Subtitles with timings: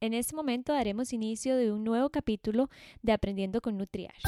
[0.00, 2.70] En este momento daremos inicio de un nuevo capítulo
[3.02, 4.22] de Aprendiendo con Nutriash.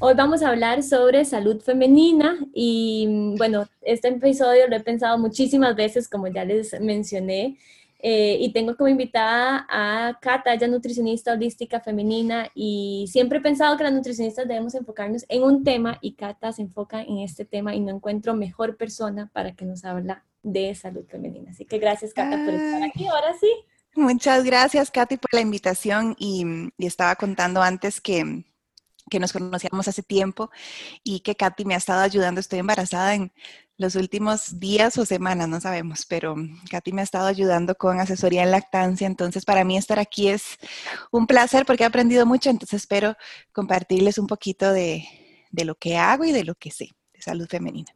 [0.00, 5.76] Hoy vamos a hablar sobre salud femenina y bueno, este episodio lo he pensado muchísimas
[5.76, 7.56] veces, como ya les mencioné,
[7.98, 13.40] eh, y tengo como invitada a Cata, ella es nutricionista holística femenina y siempre he
[13.40, 17.44] pensado que las nutricionistas debemos enfocarnos en un tema y Cata se enfoca en este
[17.44, 21.50] tema y no encuentro mejor persona para que nos habla de salud femenina.
[21.50, 23.50] Así que gracias Cata por estar aquí, ahora sí.
[23.94, 26.44] Muchas gracias Katy por la invitación y,
[26.76, 28.44] y estaba contando antes que
[29.08, 30.50] que nos conocíamos hace tiempo
[31.04, 32.40] y que Katy me ha estado ayudando.
[32.40, 33.32] Estoy embarazada en
[33.78, 36.34] los últimos días o semanas, no sabemos, pero
[36.70, 39.06] Katy me ha estado ayudando con asesoría en lactancia.
[39.06, 40.58] Entonces, para mí estar aquí es
[41.10, 42.50] un placer porque he aprendido mucho.
[42.50, 43.16] Entonces, espero
[43.52, 45.04] compartirles un poquito de,
[45.50, 47.92] de lo que hago y de lo que sé de salud femenina.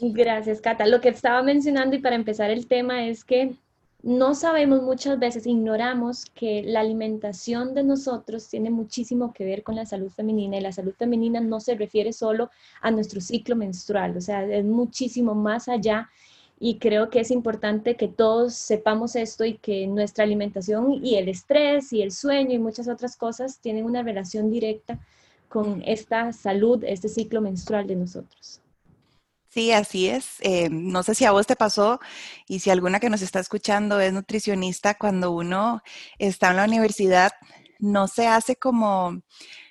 [0.00, 0.86] Gracias, Cata.
[0.86, 3.54] Lo que estaba mencionando y para empezar el tema es que
[4.02, 9.76] no sabemos muchas veces, ignoramos que la alimentación de nosotros tiene muchísimo que ver con
[9.76, 12.50] la salud femenina y la salud femenina no se refiere solo
[12.80, 16.10] a nuestro ciclo menstrual, o sea, es muchísimo más allá
[16.58, 21.28] y creo que es importante que todos sepamos esto y que nuestra alimentación y el
[21.28, 24.98] estrés y el sueño y muchas otras cosas tienen una relación directa
[25.48, 28.61] con esta salud, este ciclo menstrual de nosotros.
[29.52, 30.36] Sí, así es.
[30.40, 32.00] Eh, no sé si a vos te pasó
[32.48, 35.82] y si alguna que nos está escuchando es nutricionista, cuando uno
[36.18, 37.32] está en la universidad,
[37.78, 39.20] no se hace como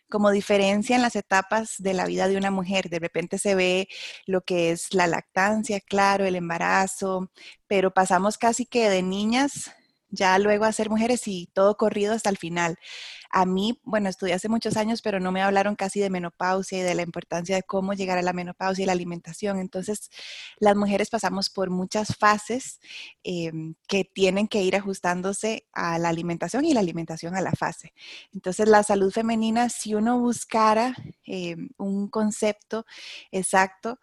[0.09, 2.89] como diferencia en las etapas de la vida de una mujer.
[2.89, 3.89] De repente se ve
[4.27, 7.31] lo que es la lactancia, claro, el embarazo,
[7.67, 9.71] pero pasamos casi que de niñas
[10.11, 12.77] ya luego a ser mujeres y todo corrido hasta el final.
[13.31, 16.81] A mí, bueno, estudié hace muchos años, pero no me hablaron casi de menopausia y
[16.81, 19.59] de la importancia de cómo llegar a la menopausia y la alimentación.
[19.59, 20.09] Entonces,
[20.59, 22.79] las mujeres pasamos por muchas fases
[23.23, 27.93] em, que tienen que ir ajustándose a la alimentación y la alimentación a la fase.
[28.33, 30.95] Entonces, la salud femenina, si uno buscara
[31.25, 32.85] em, un concepto
[33.31, 33.99] exacto,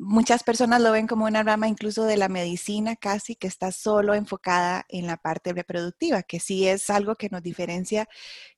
[0.00, 4.14] Muchas personas lo ven como una rama incluso de la medicina casi que está solo
[4.14, 8.08] enfocada en la parte reproductiva, que sí es algo que nos diferencia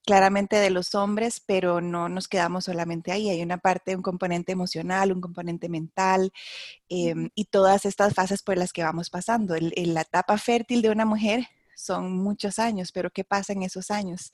[0.05, 3.31] claramente de los hombres, pero no nos quedamos solamente ahí.
[3.31, 6.31] Hay una parte, un componente emocional, un componente mental
[6.91, 9.55] em, y todas estas fases por las que vamos pasando.
[9.57, 13.91] En la etapa fértil de una mujer son muchos años, pero ¿qué pasa en esos
[13.91, 14.33] años?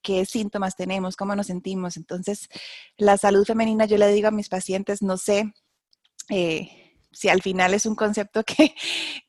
[0.00, 1.16] ¿Qué síntomas tenemos?
[1.16, 1.98] ¿Cómo nos sentimos?
[1.98, 2.48] Entonces,
[2.96, 5.52] la salud femenina, yo le digo a mis pacientes, no sé
[6.28, 8.44] eh, si al final es un concepto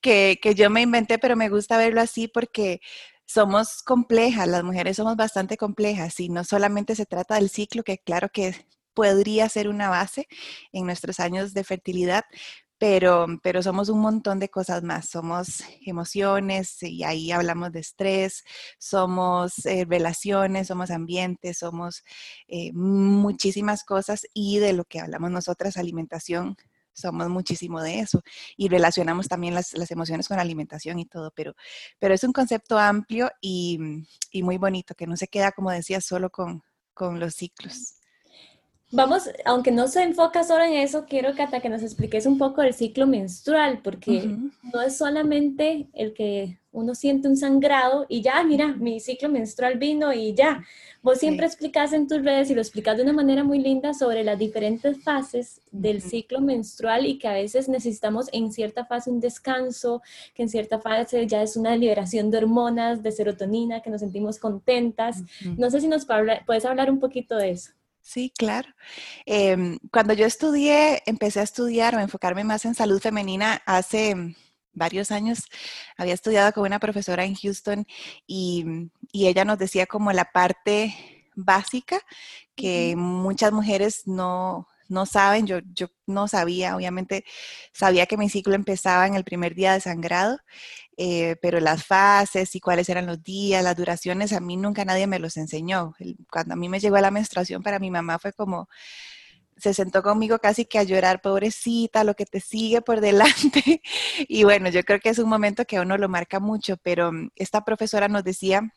[0.02, 2.82] que, que, yo me inventé, pero me gusta verlo así porque
[3.26, 7.98] somos complejas, las mujeres somos bastante complejas y no solamente se trata del ciclo, que
[8.00, 8.56] claro que
[8.94, 10.28] podría ser una base
[10.72, 12.26] en nuestros años de fertilidad,
[12.78, 15.10] pero, pero somos un montón de cosas más.
[15.10, 18.44] Somos emociones y ahí hablamos de estrés,
[18.80, 22.04] somos eh, relaciones, somos ambientes, somos
[22.48, 26.58] eh, muchísimas cosas y de lo que hablamos nosotras, alimentación,
[26.98, 28.22] somos muchísimo de eso
[28.58, 31.56] y relacionamos también las, emociones con la alimentación y todo, pero,
[32.00, 33.80] pero es un concepto amplio y,
[34.32, 36.64] y muy bonito, que no se queda, como decía, solo con,
[36.94, 37.94] con los ciclos.
[38.90, 42.62] Vamos, aunque no se enfoca solo en eso, quiero, Cata, que nos expliques un poco
[42.62, 44.38] el ciclo menstrual, porque
[44.74, 49.80] no es solamente el que uno siente un sangrado y ya, mira, mi ciclo menstrual
[49.80, 50.64] vino y ya.
[51.02, 54.24] Vos siempre explicas en tus redes y lo explicas de una manera muy linda sobre
[54.24, 59.20] las diferentes fases del ciclo menstrual y que a veces necesitamos en cierta fase un
[59.20, 60.04] descanso,
[60.36, 64.38] que en cierta fase ya es una liberación de hormonas, de serotonina, que nos sentimos
[64.38, 65.24] contentas.
[65.58, 66.06] No sé si nos
[66.46, 67.72] puedes hablar un poquito de eso.
[68.02, 68.70] Sí, claro.
[69.26, 74.16] Em, cuando yo estudié, empecé a estudiar o enfocarme más en salud femenina hace
[74.78, 75.46] varios años.
[75.98, 77.86] Había estudiado con una profesora en Houston
[78.26, 78.66] y,
[79.14, 82.00] ella nos decía como la parte básica
[82.56, 87.26] que muchas mujeres no, no saben, yo, yo no sabía, obviamente
[87.74, 90.40] sabía que mi ciclo empezaba en el primer día de sangrado,
[90.98, 95.08] eh, pero las fases y cuáles eran los días, las duraciones, a mí nunca nadie
[95.08, 95.94] me los enseñó.
[96.32, 98.70] Cuando a mí me llegó la menstruación, para mi mamá fue como,
[99.58, 103.82] se sentó conmigo casi que a llorar, pobrecita, lo que te sigue por delante.
[104.28, 107.12] y bueno, yo creo que es un momento que a uno lo marca mucho, pero
[107.12, 108.72] mm, esta profesora nos decía,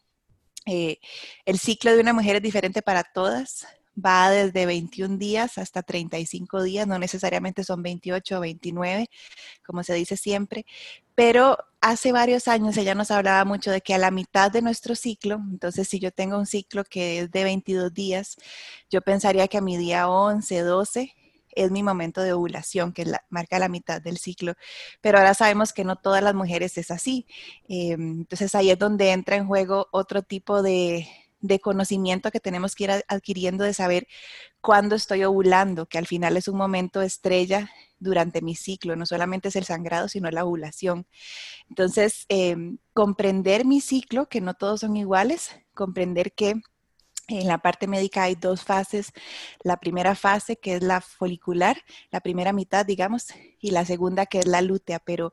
[0.67, 0.99] eh,
[1.45, 6.63] el ciclo de una mujer es diferente para todas, va desde 21 días hasta 35
[6.63, 9.09] días, no necesariamente son 28 o 29,
[9.65, 10.65] como se dice siempre,
[11.15, 14.95] pero hace varios años ella nos hablaba mucho de que a la mitad de nuestro
[14.95, 18.37] ciclo, entonces si yo tengo un ciclo que es de 22 días,
[18.91, 21.15] yo pensaría que a mi día 11, 12
[21.53, 24.55] es mi momento de ovulación, que marca la mitad del ciclo.
[25.01, 27.27] Pero ahora sabemos que no todas las mujeres es así.
[27.69, 31.09] Eh, entonces ahí es donde entra en juego otro tipo de,
[31.41, 34.07] de conocimiento que tenemos que ir adquiriendo de saber
[34.61, 37.71] cuándo estoy ovulando, que al final es un momento estrella
[38.01, 41.07] durante mi ciclo, no solamente es el sangrado, sino la ovulación.
[41.69, 46.61] Entonces, em, comprender mi ciclo, que no todos son iguales, comprender que
[47.31, 49.13] en la parte médica hay dos fases.
[49.63, 51.77] La primera fase, que es la folicular,
[52.11, 53.29] la primera mitad, digamos,
[53.61, 55.33] y la segunda, que es la lútea, pero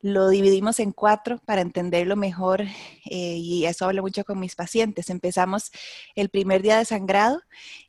[0.00, 5.10] lo dividimos en cuatro para entenderlo mejor eh, y eso hablo mucho con mis pacientes.
[5.10, 5.72] Empezamos
[6.14, 7.40] el primer día de sangrado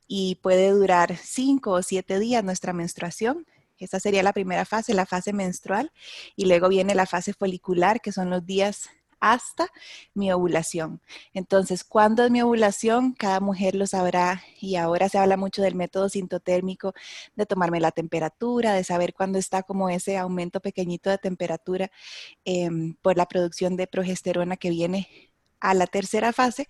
[0.07, 3.45] y puede durar cinco o siete días nuestra menstruación.
[3.83, 5.91] Esa sería la primera fase, la fase menstrual,
[6.35, 8.89] y luego viene la fase folicular, que son los días
[9.23, 9.69] hasta
[10.13, 11.01] mi ovulación.
[11.33, 13.13] Entonces, ¿cuándo es mi ovulación?
[13.13, 16.93] Cada mujer lo sabrá y ahora se habla mucho del método sintotérmico,
[17.35, 21.89] de tomarme la temperatura, de saber cuándo está como ese aumento pequeñito de temperatura
[22.43, 25.32] em, por la producción de progesterona que viene
[25.63, 26.67] a la tercera fase,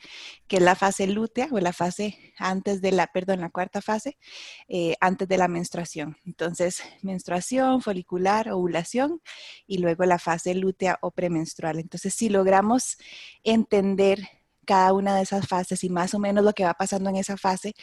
[0.47, 4.19] que es la fase lútea o la fase antes de la, perdón, la cuarta fase,
[4.67, 6.15] eh, antes de la menstruación.
[6.25, 9.19] Entonces, menstruación, folicular, ovulación
[9.65, 11.79] y luego la fase lútea o premenstrual.
[11.79, 12.97] Entonces, si logramos
[13.43, 14.19] entender
[14.63, 17.35] cada una de esas fases y más o menos lo que va pasando en esa
[17.35, 17.73] fase,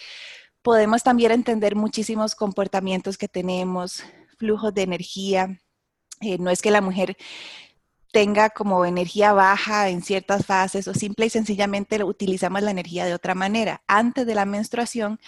[0.63, 4.05] podemos también entender muchísimos comportamientos que tenemos,
[4.39, 5.61] flujos de energía.
[6.21, 7.17] Eh, no es que la mujer
[8.13, 13.15] tenga como energía baja en ciertas fases o simple y sencillamente utilizamos la energía de
[13.15, 13.83] otra manera.
[13.87, 15.21] Antes de la menstruación,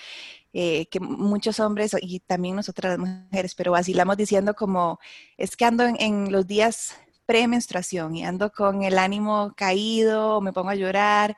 [0.52, 4.98] eh, que muchos hombres y también nosotras las mujeres, pero vacilamos diciendo como,
[5.38, 10.70] es que ando en, los días premenstruación y ando con el ánimo caído, me pongo
[10.70, 11.36] a llorar.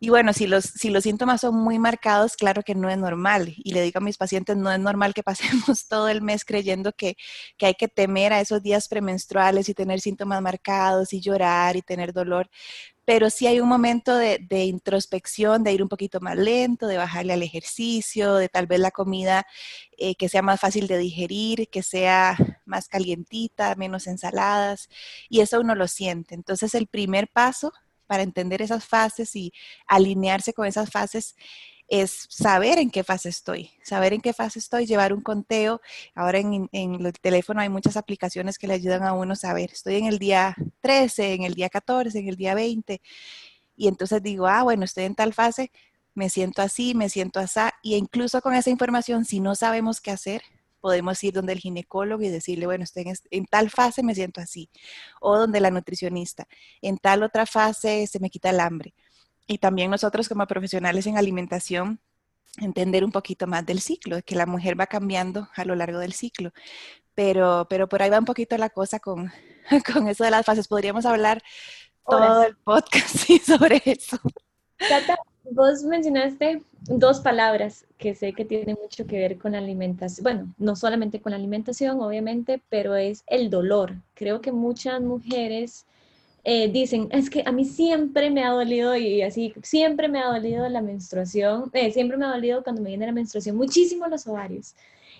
[0.00, 0.64] Y bueno, si los,
[1.02, 3.54] síntomas son muy marcados, claro que no es normal.
[3.56, 6.92] Y le digo a mis pacientes, no es normal que pasemos todo el mes creyendo
[6.92, 7.16] que,
[7.56, 11.82] que hay que temer a esos días premenstruales y tener síntomas marcados y llorar y
[11.82, 12.48] tener dolor.
[13.04, 16.98] Pero sí hay un momento de, de introspección, de ir un poquito más lento, de
[16.98, 19.46] bajarle al ejercicio, de tal vez la comida
[19.96, 22.36] eh, que sea más fácil de digerir, que sea
[22.66, 24.88] más calientita, menos ensaladas.
[25.28, 26.34] Y eso uno lo siente.
[26.36, 27.72] Entonces el primer paso
[28.08, 29.52] para entender esas fases y
[29.86, 31.36] alinearse con esas fases
[31.88, 35.80] es saber en qué fase estoy, saber en qué fase estoy, llevar un conteo.
[36.14, 39.96] Ahora en, el teléfono hay muchas aplicaciones que le ayudan a uno a saber, estoy
[39.96, 43.00] en el día 13, en el día 14, en el día 20.
[43.76, 45.70] Y entonces digo, ah, bueno, estoy en tal fase,
[46.14, 47.60] me siento así, me siento así.
[47.82, 50.42] Y incluso con esa información, si no sabemos qué hacer,
[50.80, 54.70] podemos ir donde el ginecólogo y decirle, bueno, estoy en, tal fase me siento así,
[55.20, 56.46] o donde la nutricionista,
[56.82, 58.94] en tal otra fase se me quita el hambre.
[59.46, 62.00] Y también nosotros como profesionales en alimentación,
[62.58, 66.12] entender un poquito más del ciclo, que la mujer va cambiando a lo largo del
[66.12, 66.52] ciclo.
[67.14, 69.32] Pero, pero por ahí va un poquito la cosa con,
[69.92, 70.68] con eso de las fases.
[70.68, 71.42] Podríamos hablar
[72.06, 73.16] todo el podcast
[73.46, 74.18] sobre eso.
[75.50, 80.22] Vos mencionaste dos palabras que sé que tienen mucho que ver con la alimentación.
[80.22, 83.94] Bueno, no solamente con la alimentación, obviamente, pero es el dolor.
[84.14, 85.86] Creo que muchas mujeres
[86.44, 90.26] eh, dicen, es que a mí siempre me ha dolido y así, siempre me ha
[90.26, 94.26] dolido la menstruación, eh, siempre me ha dolido cuando me viene la menstruación, muchísimo los
[94.26, 94.74] ovarios.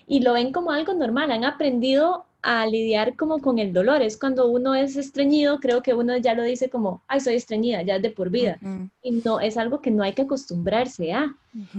[0.07, 4.01] Y lo ven como algo normal, han aprendido a lidiar como con el dolor.
[4.01, 7.81] Es cuando uno es estreñido, creo que uno ya lo dice como, ay, soy estreñida,
[7.81, 8.57] ya es de por vida.
[9.01, 11.35] Y no, es algo que no hay que acostumbrarse a.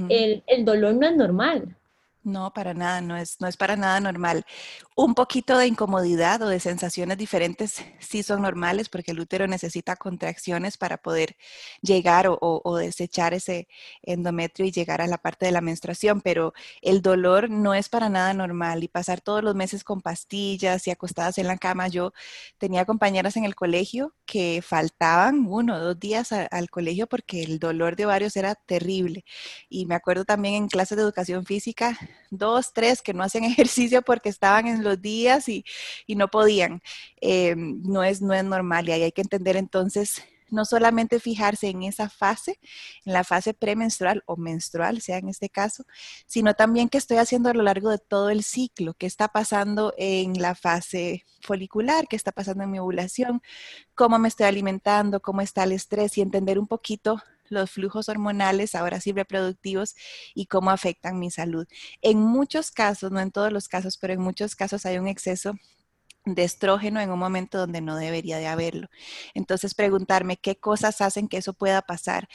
[0.08, 1.76] el, el dolor no es normal.
[2.22, 4.44] No, para nada, no es, no es para nada normal.
[5.02, 9.96] Un poquito de incomodidad o de sensaciones diferentes sí son normales porque el útero necesita
[9.96, 11.38] contracciones para poder
[11.80, 13.66] llegar o, desechar ese
[14.02, 16.52] endometrio y llegar a la parte de la menstruación, pero
[16.82, 20.90] el dolor no es para nada normal y pasar todos los meses con pastillas y
[20.90, 21.88] acostadas en la cama.
[21.88, 22.12] Yo
[22.58, 27.58] tenía compañeras en el colegio que faltaban uno o dos días al colegio porque el
[27.58, 29.24] dolor de ovarios era terrible.
[29.70, 31.98] Y me acuerdo también en clases de educación física,
[32.30, 35.64] dos, tres que no hacían ejercicio porque estaban en los días y,
[36.08, 36.82] no podían.
[37.20, 41.68] Eh, no, es, no es normal y ahí hay que entender entonces no solamente fijarse
[41.68, 42.58] en esa fase,
[43.04, 45.84] en la fase premenstrual o menstrual, sea en este caso,
[46.26, 49.94] sino también qué estoy haciendo a lo largo de todo el ciclo, qué está pasando
[49.96, 53.42] en la fase folicular, qué está pasando en mi ovulación,
[53.94, 58.74] cómo me estoy alimentando, cómo está el estrés y entender un poquito los flujos hormonales,
[58.74, 59.94] ahora sí reproductivos,
[60.34, 61.66] y cómo afectan mi salud.
[62.00, 65.54] En muchos casos, no en todos los casos, pero en muchos casos hay un exceso
[66.24, 68.88] de estrógeno en un momento donde no debería de haberlo.
[69.34, 72.28] Entonces, preguntarme qué cosas hacen que eso pueda pasar.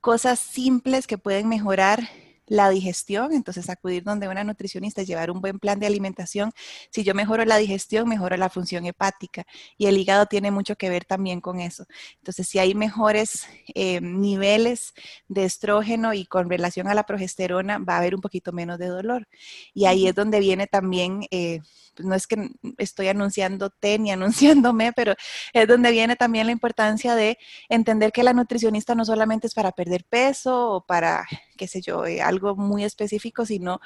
[0.00, 2.08] Cosas simples que pueden mejorar
[2.52, 6.52] la digestión, entonces acudir donde una nutricionista, llevar un buen plan de alimentación.
[6.90, 9.44] Si yo mejoro la digestión, mejoro la función hepática
[9.78, 11.86] y el hígado tiene mucho que ver también con eso.
[12.18, 14.92] Entonces, si hay mejores eh, niveles
[15.28, 18.88] de estrógeno y con relación a la progesterona, va a haber un poquito menos de
[18.88, 19.26] dolor.
[19.72, 21.26] Y ahí es donde viene también...
[21.30, 21.60] Eh,
[21.98, 25.14] no es que estoy anunciándote ni anunciándome, pero
[25.52, 29.72] es donde viene también la importancia de entender que la nutricionista no solamente es para
[29.72, 33.80] perder peso o para, qué sé yo, eh, algo muy específico, sino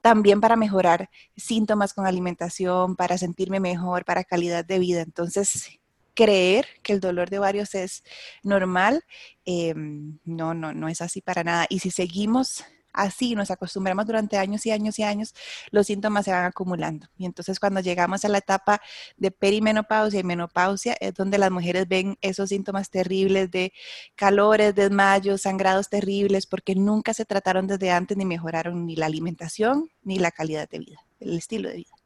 [0.00, 5.02] también para mejorar síntomas con alimentación, para sentirme mejor, para calidad de vida.
[5.02, 5.78] Entonces,
[6.14, 8.02] creer que el dolor de ovarios es
[8.42, 9.04] normal,
[9.44, 11.66] em, no, no, no es así para nada.
[11.68, 12.64] Y si seguimos
[12.98, 15.34] así nos acostumbramos durante años y años y años,
[15.70, 17.06] los síntomas se van acumulando.
[17.16, 18.80] Y entonces cuando llegamos a la etapa
[19.16, 23.72] de perimenopausia y menopausia, es donde las mujeres ven esos síntomas terribles de
[24.16, 29.88] calores, desmayos, sangrados terribles, porque nunca se trataron desde antes ni mejoraron ni la alimentación
[30.02, 31.97] ni la calidad de vida, el estilo de vida.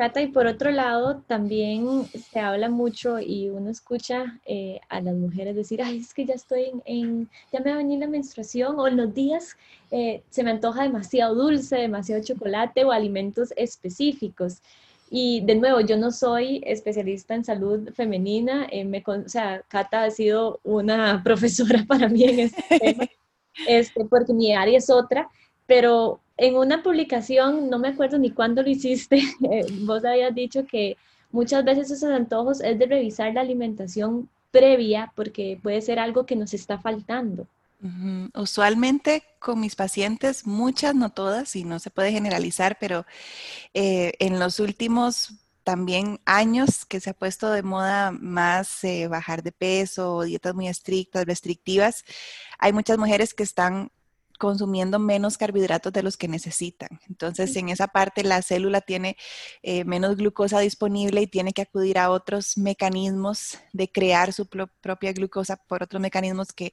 [0.00, 5.14] Cata, y por otro lado, también se habla mucho y uno escucha eh, a las
[5.14, 8.78] mujeres decir, ay, es que ya estoy en, ya me va a venir la menstruación,
[8.78, 9.58] o en los días
[9.90, 14.62] eh, se me antoja demasiado dulce, demasiado chocolate o alimentos específicos.
[15.10, 20.04] Y de nuevo, yo no soy especialista en salud femenina, eh, me, o sea, Cata
[20.04, 23.04] ha sido una profesora para mí en este tema,
[23.68, 25.28] este, porque mi área es otra,
[25.66, 29.18] pero en una publicación, no me acuerdo ni cuándo lo hiciste,
[29.52, 30.96] eh, vos habías dicho que
[31.30, 36.36] muchas veces esos antojos es de revisar la alimentación previa porque puede ser algo que
[36.36, 37.46] nos está faltando.
[38.34, 43.06] Usualmente con mis pacientes, muchas, no todas, y no se puede generalizar, pero
[43.72, 49.42] eh, en los últimos también años que se ha puesto de moda más eh, bajar
[49.42, 52.04] de peso, dietas muy estrictas, restrictivas,
[52.58, 53.90] hay muchas mujeres que están
[54.40, 56.88] consumiendo menos carbohidratos de los que necesitan.
[57.10, 59.18] Entonces, en esa parte la célula tiene
[59.62, 65.12] eh, menos glucosa disponible y tiene que acudir a otros mecanismos de crear su propia
[65.12, 66.72] glucosa por otros mecanismos que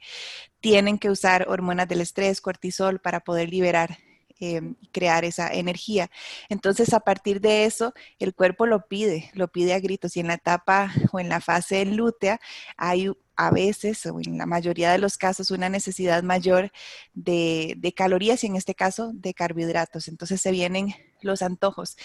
[0.62, 3.98] tienen que usar hormonas del estrés, cortisol, para poder liberar
[4.40, 6.10] em, crear esa energía.
[6.48, 10.16] Entonces, a partir de eso, el cuerpo lo pide, lo pide a gritos.
[10.16, 12.40] Y en la etapa o en la fase lútea
[12.78, 16.72] hay a veces, o en la mayoría de los casos, una necesidad mayor
[17.14, 20.08] de, calorías y en este caso de carbohidratos.
[20.08, 21.98] Entonces se vienen los antojos.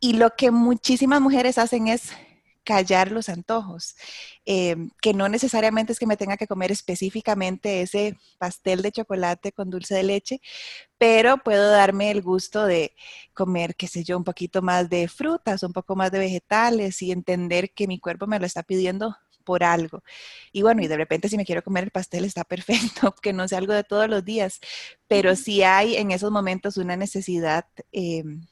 [0.00, 2.10] Y lo que muchísimas mujeres hacen es
[2.64, 3.96] callar los antojos,
[4.44, 9.52] em, que no necesariamente es que me tenga que comer específicamente ese pastel de chocolate
[9.52, 10.40] con dulce de leche,
[10.96, 12.94] pero puedo darme el gusto de
[13.34, 17.10] comer, qué sé yo, un poquito más de frutas, un poco más de vegetales y
[17.12, 20.02] entender que mi cuerpo me lo está pidiendo por algo.
[20.52, 23.48] Y bueno, y de repente si me quiero comer el pastel está perfecto, que no
[23.48, 24.60] sea algo de todos los días,
[25.08, 28.46] pero si hay en esos momentos una necesidad em,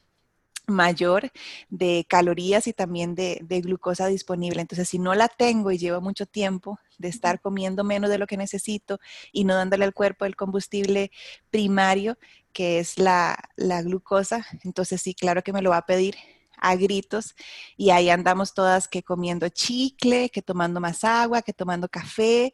[0.67, 1.31] mayor
[1.69, 4.61] de calorías y también de, de, glucosa disponible.
[4.61, 8.27] Entonces, si no la tengo y llevo mucho tiempo de estar comiendo menos de lo
[8.27, 8.99] que necesito
[9.31, 11.11] y no dándole al cuerpo el combustible
[11.49, 12.17] primario,
[12.53, 16.15] que es la, la glucosa, entonces sí, claro que me lo va a pedir
[16.61, 17.35] a gritos
[17.75, 22.53] y ahí andamos todas que comiendo chicle, que tomando más agua, que tomando café,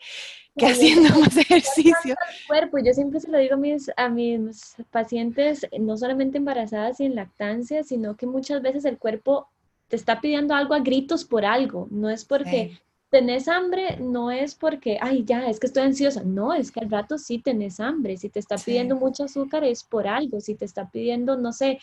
[0.57, 2.15] que haciendo más ejercicio.
[2.47, 7.05] Cuerpo, yo siempre se lo digo a mis, a mis pacientes, no solamente embarazadas y
[7.05, 9.49] en lactancia, sino que muchas veces el cuerpo
[9.87, 14.55] te está pidiendo algo a gritos por algo, no es porque tenés hambre, no es
[14.55, 18.17] porque, ay, ya, es que estoy ansiosa, no, es que al rato sí tenés hambre,
[18.17, 21.79] si te está pidiendo mucho azúcar es por algo, si te está pidiendo, no sé,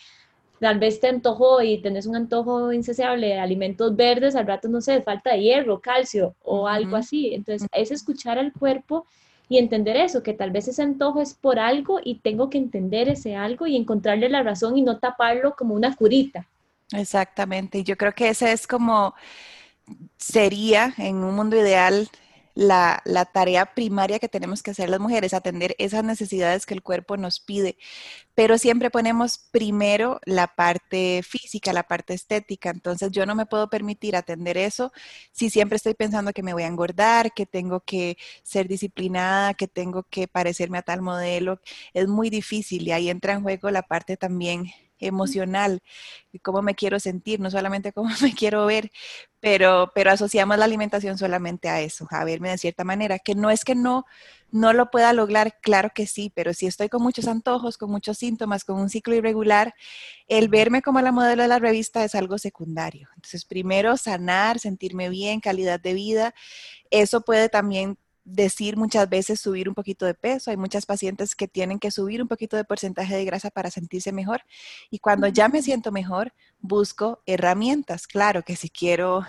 [0.59, 4.81] tal vez te antojo y tenés un antojo insaciable de alimentos verdes, al rato no
[4.81, 7.33] sé, falta de hierro, calcio o algo así.
[7.33, 9.05] Entonces, es escuchar al cuerpo
[9.47, 13.09] y entender eso, que tal vez ese antojo es por algo y tengo que entender
[13.09, 16.47] ese algo y encontrarle la razón y no taparlo como una curita.
[16.91, 19.13] Exactamente, y yo creo que ese es como
[20.17, 22.09] sería en un mundo ideal
[22.55, 23.01] la,
[23.33, 27.39] tarea primaria que tenemos que hacer las mujeres, atender esas necesidades que el cuerpo nos
[27.39, 27.77] pide.
[28.33, 32.69] Pero siempre ponemos primero la parte física, la parte estética.
[32.71, 34.91] Entonces yo no me puedo permitir atender eso
[35.31, 39.67] si siempre estoy pensando que me voy a engordar, que tengo que ser disciplinada, que
[39.67, 41.59] tengo que parecerme a tal modelo.
[41.93, 45.81] Es muy difícil y ahí entra en juego la parte también emocional,
[46.41, 48.91] cómo me quiero sentir, no solamente cómo me quiero ver,
[49.39, 53.49] pero, pero asociamos la alimentación solamente a eso, a verme de cierta manera, que no
[53.49, 54.05] es que no,
[54.51, 58.17] no lo pueda lograr, claro que sí, pero si estoy con muchos antojos, con muchos
[58.17, 59.73] síntomas, con un ciclo irregular,
[60.27, 63.09] el verme como la modelo de la revista es algo secundario.
[63.15, 66.33] Entonces, primero sanar, sentirme bien, calidad de vida,
[66.89, 70.49] eso puede también decir muchas veces subir un poquito de peso.
[70.51, 74.11] Hay muchas pacientes que tienen que subir un poquito de porcentaje de grasa para sentirse
[74.11, 74.41] mejor.
[74.89, 78.07] Y cuando ya me siento mejor, busco herramientas.
[78.07, 79.25] Claro que si quiero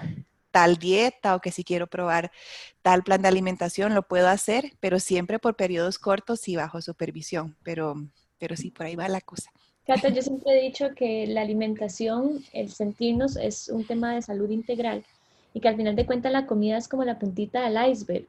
[0.51, 2.33] tal dieta o que si quiero probar
[2.81, 7.55] tal plan de alimentación, lo puedo hacer, pero siempre por periodos cortos y bajo supervisión.
[7.63, 7.95] Pero,
[8.39, 9.51] pero sí, por ahí va la cosa.
[9.87, 14.51] Cata, yo siempre he dicho que la alimentación, el sentirnos, es un tema de salud
[14.51, 15.05] integral
[15.53, 18.27] y que al final de cuentas la comida es como la puntita del iceberg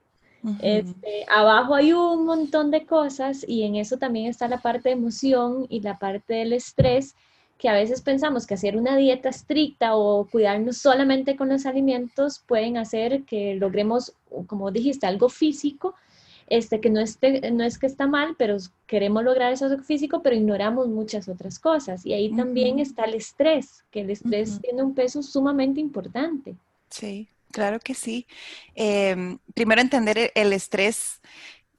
[0.62, 4.96] este, abajo hay un montón de cosas y en eso también está la parte de
[4.96, 7.16] emoción y la parte del estrés,
[7.58, 12.39] que a veces pensamos que hacer una dieta estricta o cuidarnos solamente con los alimentos
[12.46, 14.13] pueden hacer que logremos,
[14.46, 15.96] como dijiste, algo físico,
[16.48, 20.36] este, que no, esté, no es que está mal, pero queremos lograr eso físico, pero
[20.36, 22.06] ignoramos muchas otras cosas.
[22.06, 26.56] Y ahí también está el estrés, que el estrés tiene un peso sumamente importante.
[26.89, 27.27] Sí.
[27.51, 28.27] Claro que sí.
[28.75, 31.22] Em, primero entender e, el estrés,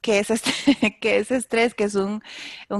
[0.01, 0.51] que es, este,
[1.01, 2.21] que es estrés, que es un,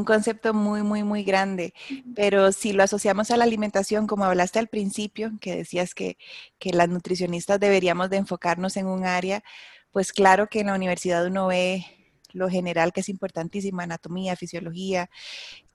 [0.06, 1.74] concepto muy, muy, muy grande.
[2.16, 6.18] Pero si lo asociamos a la alimentación, como hablaste al principio, que decías que,
[6.60, 9.44] que las nutricionistas deberíamos de enfocarnos en un área,
[9.92, 11.86] pues claro que en la universidad uno ve
[12.34, 15.10] lo general que es importantísimo, anatomía, fisiología,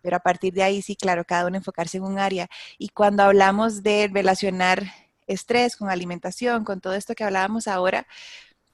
[0.03, 2.49] pero a partir de ahí sí, claro, cada uno enfocarse en un área.
[2.79, 4.85] Y cuando hablamos de relacionar
[5.27, 8.07] estrés, con alimentación, con todo esto que hablábamos ahora,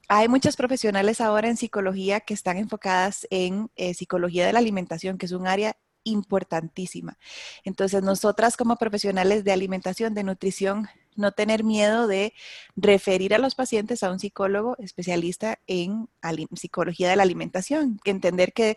[0.09, 5.19] hay muchas profesionales ahora en psicología que están enfocadas en eh, psicología de la alimentación,
[5.19, 7.16] que es un área importantísima.
[7.62, 10.88] Entonces, nosotras como profesionales de alimentación, de nutrición,
[11.21, 12.35] no tener miedo de
[12.77, 16.09] referir a los pacientes a un psicólogo especialista en
[16.57, 18.77] psicología de la alimentación, entender que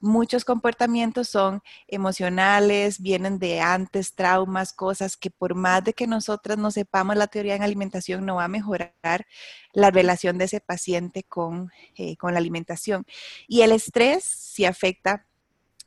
[0.00, 6.58] muchos comportamientos son emocionales, vienen de antes, traumas, cosas que por más de que nosotras
[6.58, 9.26] no sepamos la teoría en alimentación, no va a mejorar
[9.72, 13.06] la relación de ese paciente con, eh, con la alimentación.
[13.48, 15.26] Y el estrés sí afecta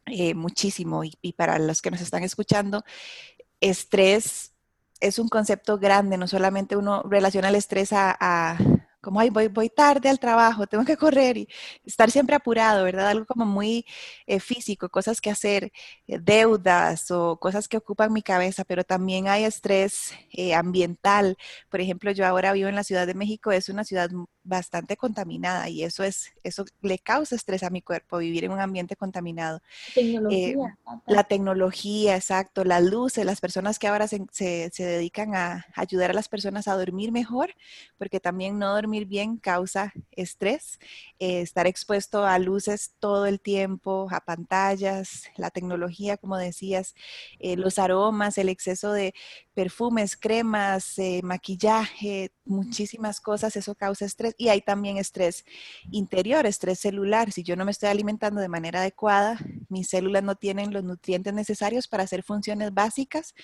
[0.05, 2.83] eh, muchísimo y, y, para los que nos están escuchando,
[3.61, 4.53] estrés
[4.99, 8.57] es un concepto grande, no solamente uno relaciona el estrés a,
[9.01, 11.47] como, ay, voy, voy tarde al trabajo, tengo que correr y
[11.85, 13.09] estar siempre apurado, ¿verdad?
[13.09, 13.85] Algo como muy
[14.27, 15.71] eh, físico, cosas que hacer,
[16.07, 21.37] eh, deudas o cosas que ocupan mi cabeza, pero también hay estrés eh, ambiental.
[21.69, 24.09] Por ejemplo, yo ahora vivo en la Ciudad de México, es una ciudad
[24.49, 28.59] bastante contaminada y eso es eso le causa estrés a mi cuerpo vivir en un
[28.59, 29.61] ambiente contaminado.
[29.93, 36.11] Tecnología, la tecnología exacto las luces las personas que ahora se, se, dedican a ayudar
[36.11, 37.53] a las personas a dormir mejor
[37.97, 40.79] porque también no dormir bien causa estrés
[41.19, 46.95] eh, estar expuesto a luces todo el tiempo a pantallas la tecnología como decías
[47.39, 49.13] eh, los aromas el exceso de
[49.53, 55.43] perfumes cremas eh, maquillaje muchísimas cosas eso causa estrés y hay también estrés
[55.91, 57.31] interior, estrés celular.
[57.33, 61.33] Si yo no me estoy alimentando de manera adecuada, mis células no tienen los nutrientes
[61.33, 63.35] necesarios para hacer funciones básicas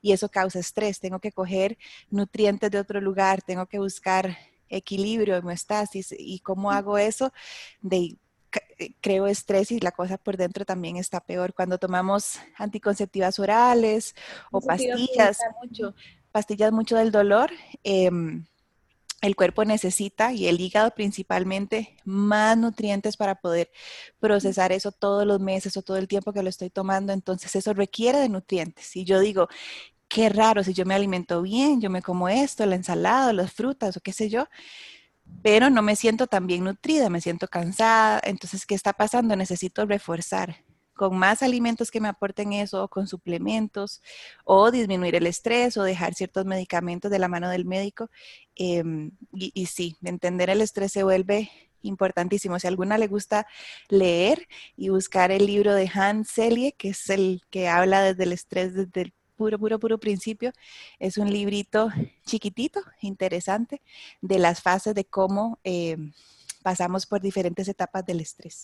[0.00, 1.00] y eso causa estrés.
[1.00, 1.76] Tengo que coger
[2.08, 4.38] nutrientes de otro lugar, tengo que buscar
[4.68, 6.14] equilibrio, homeostasis.
[6.16, 7.32] ¿Y cómo hago eso?
[7.82, 8.16] De,
[8.78, 11.52] eh, creo estrés y la cosa por dentro también está peor.
[11.52, 14.14] Cuando tomamos anticonceptivas orales
[14.52, 15.96] o pastillas, mucho,
[16.30, 17.50] pastillas mucho del dolor,
[17.82, 18.08] eh,
[19.24, 23.70] el cuerpo necesita, y el hígado principalmente, más nutrientes para poder
[24.20, 27.12] procesar eso todos los meses o todo el tiempo que lo estoy tomando.
[27.12, 28.94] Entonces eso requiere de nutrientes.
[28.96, 29.48] Y yo digo,
[30.08, 33.96] qué raro, si yo me alimento bien, yo me como esto, la ensalada, las frutas
[33.96, 34.46] o qué sé yo,
[35.42, 38.20] pero no me siento tan bien nutrida, me siento cansada.
[38.24, 39.36] Entonces, ¿qué está pasando?
[39.36, 44.02] Necesito reforzar con más alimentos que me aporten eso, o con suplementos,
[44.44, 48.10] o disminuir el estrés, o dejar ciertos medicamentos de la mano del médico.
[48.56, 51.50] Em, y, sí, entender el estrés se vuelve
[51.82, 52.58] importantísimo.
[52.58, 53.46] Si a alguna le gusta
[53.88, 58.32] leer y buscar el libro de Hans Selye, que es el que habla desde el
[58.32, 60.52] estrés desde el puro, puro, puro principio,
[60.98, 61.90] es un librito
[62.24, 63.82] chiquitito, interesante,
[64.20, 66.12] de las fases de cómo em,
[66.62, 68.62] pasamos por diferentes etapas del estrés.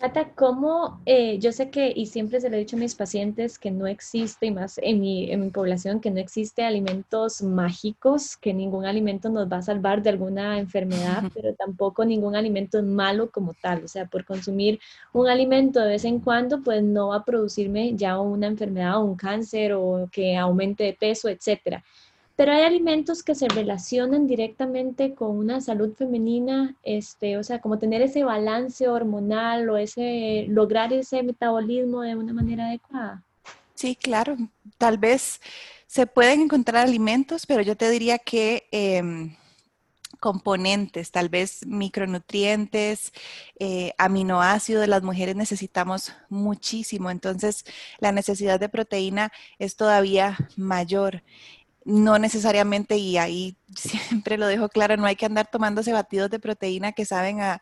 [0.00, 1.02] Tata, ¿cómo?
[1.04, 3.86] Eh, yo sé que, y siempre se lo he dicho a mis pacientes, que no
[3.86, 8.86] existe, y más en mi, en mi población, que no existe alimentos mágicos, que ningún
[8.86, 13.52] alimento nos va a salvar de alguna enfermedad, pero tampoco ningún alimento es malo como
[13.52, 13.84] tal.
[13.84, 14.80] O sea, por consumir
[15.12, 19.04] un alimento de vez en cuando, pues no va a producirme ya una enfermedad o
[19.04, 21.84] un cáncer o que aumente de peso, etcétera.
[22.40, 27.78] Pero hay alimentos que se relacionan directamente con una salud femenina, este, o sea, como
[27.78, 33.22] tener ese balance hormonal o ese, lograr ese metabolismo de una manera adecuada.
[33.74, 34.38] Sí, claro.
[34.78, 35.42] Tal vez
[35.86, 39.36] se pueden encontrar alimentos, pero yo te diría que em,
[40.18, 43.12] componentes, tal vez micronutrientes,
[43.58, 47.66] eh, aminoácidos, las mujeres necesitamos muchísimo, entonces
[47.98, 51.22] la necesidad de proteína es todavía mayor
[51.84, 56.38] no necesariamente, y ahí siempre lo dejo claro, no hay que andar tomándose batidos de
[56.38, 57.60] proteína que saben a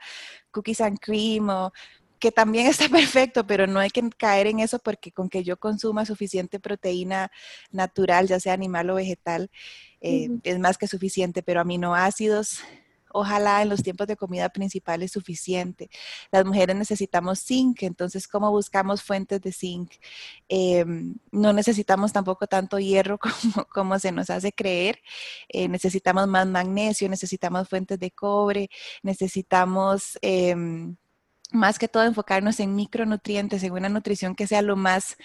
[0.50, 1.72] cookies and cream o
[2.18, 5.56] que también está perfecto, pero no hay que caer en eso porque con que yo
[5.56, 7.30] consuma suficiente proteína
[7.70, 9.50] natural, ya sea animal o vegetal,
[10.00, 12.60] eh, es más que suficiente, pero aminoácidos
[13.12, 15.90] ojalá en los tiempos de comida principal es suficiente.
[16.30, 19.92] Las mujeres necesitamos zinc, entonces, ¿cómo buscamos fuentes de zinc?
[20.48, 23.18] Em, no necesitamos tampoco tanto hierro
[23.72, 25.00] como, se nos hace creer.
[25.48, 28.70] Eh, necesitamos más magnesio, necesitamos fuentes de cobre,
[29.02, 30.18] necesitamos...
[30.22, 30.96] Em,
[31.50, 35.16] más que todo enfocarnos en micronutrientes, en una nutrición que sea lo más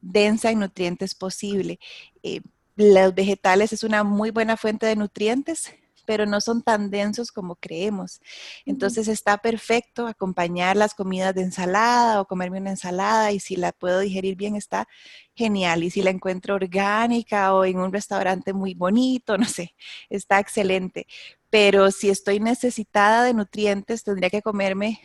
[0.00, 1.78] densa en nutrientes posible.
[2.22, 2.40] Eh,
[2.76, 5.74] los vegetales es una muy buena fuente de nutrientes,
[6.08, 8.22] pero no son tan densos como creemos.
[8.64, 13.72] Entonces está perfecto acompañar las comidas de ensalada o comerme una ensalada y si la
[13.72, 14.88] puedo digerir bien está
[15.34, 15.84] genial.
[15.84, 19.74] Y si la encuentro orgánica o en un restaurante muy bonito, no sé,
[20.08, 21.06] está excelente.
[21.50, 25.02] Pero si estoy necesitada de nutrientes, tendría que comerme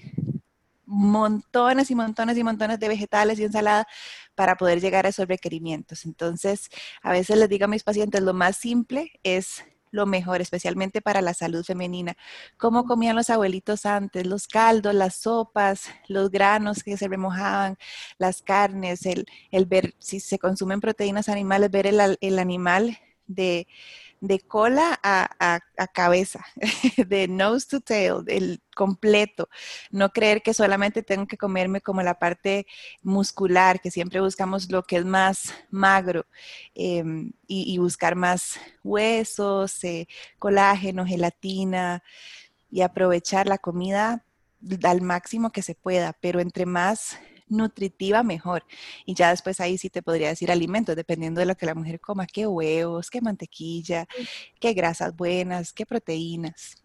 [0.86, 3.86] montones y montones y montones de vegetales y ensalada
[4.36, 6.06] para poder llegar a esos requerimientos.
[6.06, 6.70] Entonces,
[7.02, 11.22] a veces les digo a mis pacientes, lo más simple es lo mejor, especialmente para
[11.22, 12.16] la salud femenina.
[12.58, 14.26] ¿Cómo comían los abuelitos antes?
[14.26, 17.78] Los caldos, las sopas, los granos que se remojaban,
[18.18, 23.68] las carnes, el, el ver si se consumen proteínas animales, ver el, el animal de
[24.24, 25.60] de cola a,
[25.94, 26.46] cabeza,
[27.10, 29.50] de nose to tail, el completo.
[29.92, 32.66] No creer que solamente tengo que comerme como la parte
[33.02, 36.26] muscular, que siempre buscamos lo que es más magro
[36.74, 40.08] em, y, buscar más huesos, eh,
[40.40, 42.02] colágeno, gelatina
[42.72, 44.24] y aprovechar la comida
[44.84, 48.64] al máximo que se pueda, pero entre más nutritiva mejor.
[49.06, 52.00] Y ya después ahí sí te podría decir alimentos, dependiendo de lo que la mujer
[52.00, 54.08] coma, qué huevos, qué mantequilla,
[54.60, 56.76] qué grasas buenas, qué proteínas.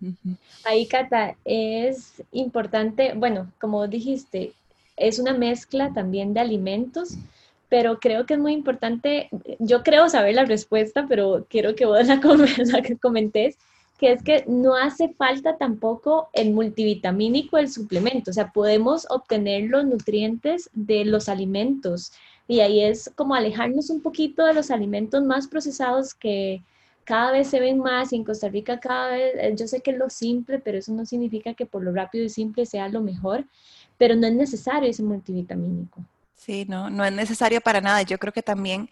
[0.64, 4.52] Ahí, Cata, es importante, bueno, como dijiste,
[4.96, 7.18] es una mezcla también de alimentos
[7.68, 12.06] pero creo que es muy importante, yo creo saber la respuesta, pero quiero que vos
[12.06, 12.16] la,
[12.72, 13.58] la que comentes,
[13.98, 19.64] que es que no hace falta tampoco el multivitamínico, el suplemento, o sea, podemos obtener
[19.68, 22.12] los nutrientes de los alimentos
[22.46, 26.62] y ahí es como alejarnos un poquito de los alimentos más procesados que
[27.04, 29.92] cada vez se ven más y en Costa Rica cada vez, eh, yo sé que
[29.92, 33.00] es lo simple, pero eso no significa que por lo rápido y simple sea lo
[33.00, 33.44] mejor,
[33.96, 36.04] pero no es necesario ese multivitamínico.
[36.34, 38.02] Sí, no, no es necesario para nada.
[38.02, 38.88] Yo creo que también,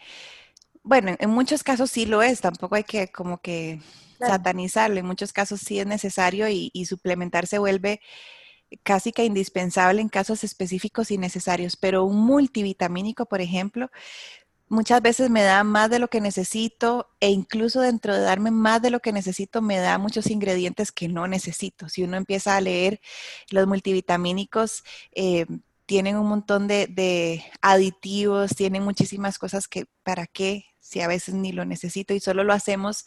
[0.86, 3.80] bueno, en muchos casos sí lo es, tampoco hay que como que
[4.20, 4.98] satanizarlo.
[5.00, 8.00] En muchos casos sí es necesario y, suplementar se vuelve
[8.84, 13.90] casi que indispensable en casos específicos y necesarios, pero un multivitamínico, por ejemplo,
[14.68, 18.80] muchas veces me da más de lo que necesito e incluso dentro de darme más
[18.82, 21.88] de lo que necesito me da muchos ingredientes que no necesito.
[21.88, 23.00] Si uno empieza a leer
[23.50, 25.46] los multivitamínicos, eh,
[25.86, 31.34] tienen un montón de, de, aditivos, tienen muchísimas cosas que para qué si a veces
[31.34, 33.06] ni lo necesito y solo lo hacemos.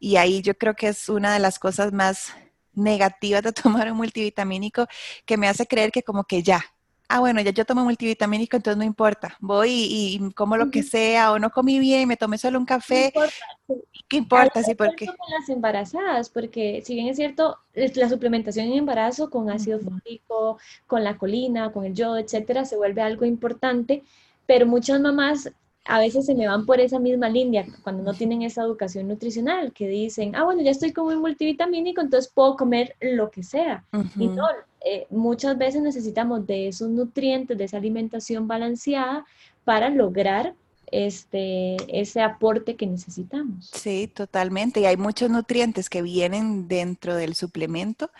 [0.00, 2.32] Y ahí yo creo que es una de las cosas más
[2.74, 4.86] negativas de tomar un multivitamínico
[5.24, 6.62] que me hace creer que como que ya,
[7.08, 11.32] ah, bueno, ya yo tomo multivitamínico, entonces no importa, voy y, como lo que sea,
[11.32, 13.12] o no comí bien, me tomé solo un café.
[13.14, 13.84] No importa.
[14.08, 14.62] ¿Qué importa?
[14.62, 15.06] Sí, porque...
[15.06, 20.58] Con las embarazadas, porque si bien es cierto, la suplementación en embarazo con ácido fólico,
[20.86, 24.04] con la colina, con el yodo, etcétera, se vuelve algo importante,
[24.46, 25.50] pero muchas mamás
[25.86, 29.72] a veces se me van por esa misma línea cuando no tienen esa educación nutricional,
[29.72, 33.84] que dicen, ah, bueno, ya estoy como un multivitamínico, entonces puedo comer lo que sea.
[34.16, 34.46] Y no,
[34.84, 39.24] eh, muchas veces necesitamos de esos nutrientes, de esa alimentación balanceada
[39.64, 40.54] para lograr
[40.92, 43.70] este, ese aporte que necesitamos.
[43.72, 44.80] Sí, totalmente.
[44.80, 48.10] Y hay muchos nutrientes que vienen dentro del suplemento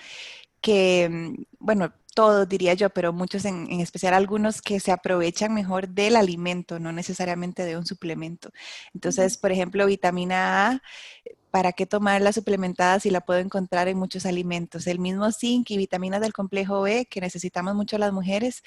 [0.61, 5.89] que, mm, bueno, todos diría yo, pero muchos, en, especial algunos que se aprovechan mejor
[5.91, 8.51] del alimento, no necesariamente de un suplemento.
[8.95, 10.83] Entonces, por ejemplo, vitamina A,
[11.51, 14.87] ¿para qué tomarla suplementada si la puedo encontrar en muchos alimentos?
[14.87, 18.63] El mismo zinc y vitaminas del complejo B que necesitamos mucho las mujeres,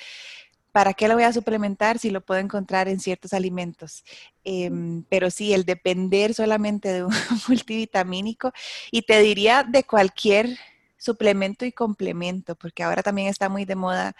[0.71, 4.03] ¿para qué lo voy a suplementar si lo puedo encontrar en ciertos alimentos?
[4.43, 7.11] Em, pero sí, el depender solamente de un
[7.49, 8.51] multivitamínico
[8.91, 10.55] y te diría de cualquier
[10.99, 14.15] suplemento y complemento, porque ahora también está muy de moda,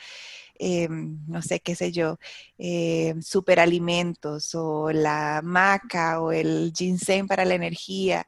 [0.56, 2.20] em, no sé, qué sé yo,
[2.58, 8.26] eh, superalimentos o la maca o el ginseng para la energía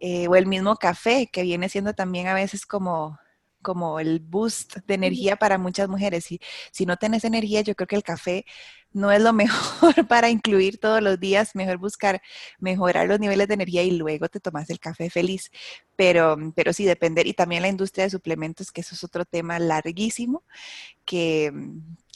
[0.00, 3.18] eh, o el mismo café, que viene siendo también a veces como
[3.64, 6.26] como el boost de energía para muchas mujeres.
[6.26, 6.38] Si,
[6.70, 8.44] si no tenés energía, yo creo que el café
[8.92, 12.22] no es lo mejor para incluir todos los días, mejor buscar
[12.60, 15.50] mejorar los niveles de energía y luego te tomas el café feliz.
[15.96, 17.26] Pero, pero sí, depender.
[17.26, 20.44] Y también la industria de suplementos, que eso es otro tema larguísimo,
[21.04, 21.52] que,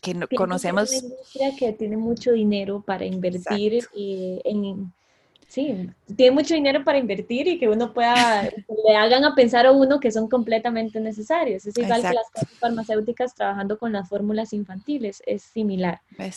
[0.00, 0.92] que no, conocemos.
[0.92, 4.92] Es una industria que tiene mucho dinero para invertir y en
[5.48, 9.72] sí, tiene mucho dinero para invertir y que uno pueda, le hagan a pensar a
[9.72, 11.66] uno que son completamente necesarios.
[11.66, 12.26] Es igual que las
[12.60, 16.00] farmacéuticas trabajando con las fórmulas infantiles, es similar.
[16.16, 16.28] Te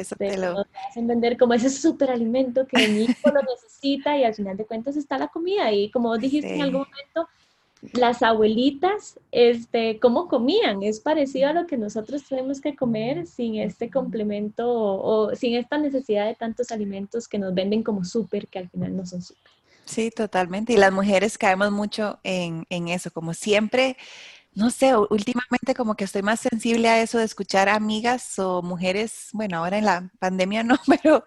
[0.00, 0.64] este, lo...
[0.88, 4.96] hacen vender como ese superalimento que el niño lo necesita y al final de cuentas
[4.96, 7.28] está la comida y como dijiste en algún momento,
[7.92, 13.56] las abuelitas, este, cómo comían, es parecido a lo que nosotros tenemos que comer sin
[13.56, 18.58] este complemento o, sin esta necesidad de tantos alimentos que nos venden como súper, que
[18.58, 19.52] al final no son súper.
[19.84, 20.74] Sí, totalmente.
[20.74, 23.96] Y las mujeres caemos mucho en, en eso, como siempre
[24.58, 29.28] no sé, últimamente como que estoy más sensible a eso de escuchar amigas o mujeres,
[29.32, 31.24] bueno, ahora en la pandemia no, pero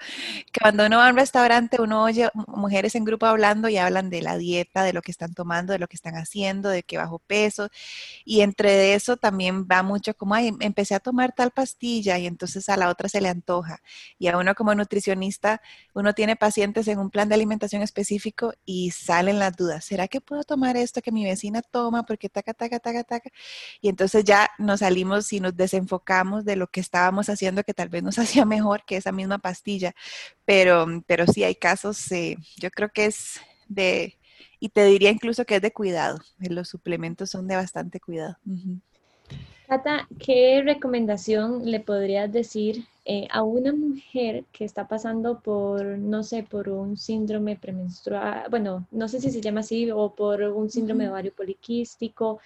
[0.61, 4.21] cuando uno va a un restaurante uno oye mujeres en grupo hablando y hablan de
[4.21, 7.19] la dieta, de lo que están tomando, de lo que están haciendo, de que bajo
[7.19, 7.69] peso.
[8.25, 12.67] Y entre eso también va mucho como, ay, empecé a tomar tal pastilla y entonces
[12.69, 13.81] a la otra se le antoja.
[14.19, 15.61] Y a uno como nutricionista,
[15.93, 19.85] uno tiene pacientes en un plan de alimentación específico y salen las dudas.
[19.85, 22.03] ¿Será que puedo tomar esto que mi vecina toma?
[22.03, 23.20] Porque taca, taca, taca, taca
[23.81, 27.89] y entonces ya nos salimos y nos desenfocamos de lo que estábamos haciendo que tal
[27.89, 29.93] vez nos hacía mejor que esa misma pastilla.
[30.45, 34.17] Pero, pero sí hay casos, eh, yo creo que es de,
[34.59, 36.19] y te diría incluso que es de cuidado.
[36.39, 38.37] Los suplementos son de bastante cuidado.
[39.67, 46.21] Cata, ¿qué recomendación le podrías decir eh, a una mujer que está pasando por, no
[46.21, 50.69] sé, por un síndrome premenstrual, bueno, no sé si se llama así, o por un
[50.69, 52.39] síndrome de ovario poliquístico,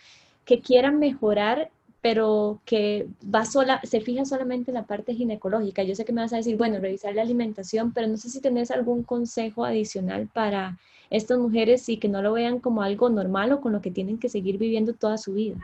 [0.46, 1.70] que quieran mejorar,
[2.02, 5.84] pero que va sola, se fija solamente en la parte ginecológica.
[5.84, 8.42] Yo sé que me vas a decir, bueno, revisar la alimentación, pero no sé si
[8.42, 10.78] tenés algún consejo adicional para
[11.10, 14.20] estas mujeres y que no lo vean como algo normal o con lo que tienen
[14.20, 15.56] que seguir viviendo toda su vida.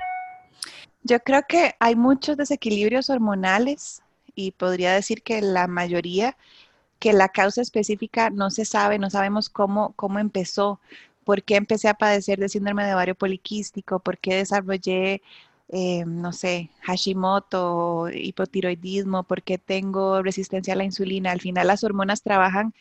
[1.04, 4.02] Yo creo que hay muchos desequilibrios hormonales
[4.36, 6.38] y podría decir que la mayoría
[7.02, 10.80] que la causa específica no se sabe, no sabemos cómo, cómo empezó,
[11.24, 15.22] por qué empecé a padecer de síndrome de ovario poliquístico, por qué desarrollé,
[15.70, 21.32] eh, no sé, Hashimoto, hipotiroidismo, por qué tengo resistencia a la insulina.
[21.32, 22.74] Al final las hormonas trabajan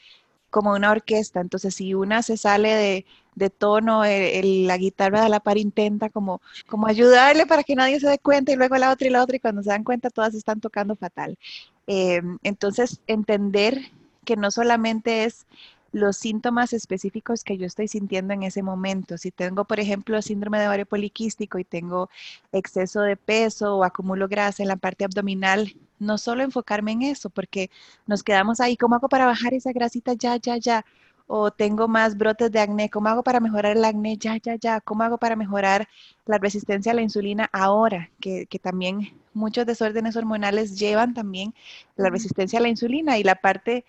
[0.51, 3.05] como una orquesta, entonces si una se sale
[3.37, 8.09] de, tono, la guitarra de la par intenta como, como ayudarle para que nadie se
[8.09, 10.35] dé cuenta y luego la otra y la otra y cuando se dan cuenta todas
[10.35, 11.39] están tocando fatal.
[11.87, 13.81] Eh, entonces entender
[14.25, 15.47] que no solamente es
[15.93, 19.19] los síntomas específicos que yo estoy sintiendo en ese momento.
[19.19, 22.11] Si tengo, por ejemplo, síndrome de ovario poliquístico y tengo
[22.53, 27.31] exceso de peso o acumulo grasa en la parte abdominal, no solo enfocarme en eso,
[27.31, 27.71] porque
[28.07, 30.85] nos quedamos ahí, ¿cómo hago para bajar esa grasita ya, ya, ya?
[31.27, 34.81] O tengo más brotes de acné, ¿cómo hago para mejorar el acné ya, ya, ya?
[34.81, 35.89] ¿Cómo hago para mejorar
[36.27, 38.11] la resistencia a la insulina ahora?
[38.21, 41.55] Que, que también muchos desórdenes hormonales llevan también
[41.97, 43.85] la resistencia a la insulina y la parte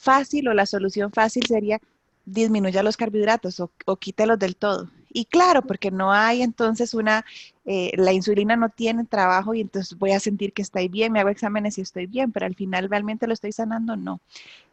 [0.00, 1.78] fácil o la solución fácil sería
[2.24, 4.88] disminuya los carbohidratos o, o quítelos del todo.
[5.12, 7.24] Y claro, porque no hay entonces una,
[7.66, 11.20] eh, la insulina no tiene trabajo y entonces voy a sentir que estoy bien, me
[11.20, 14.20] hago exámenes y estoy bien, pero al final realmente lo estoy sanando, no.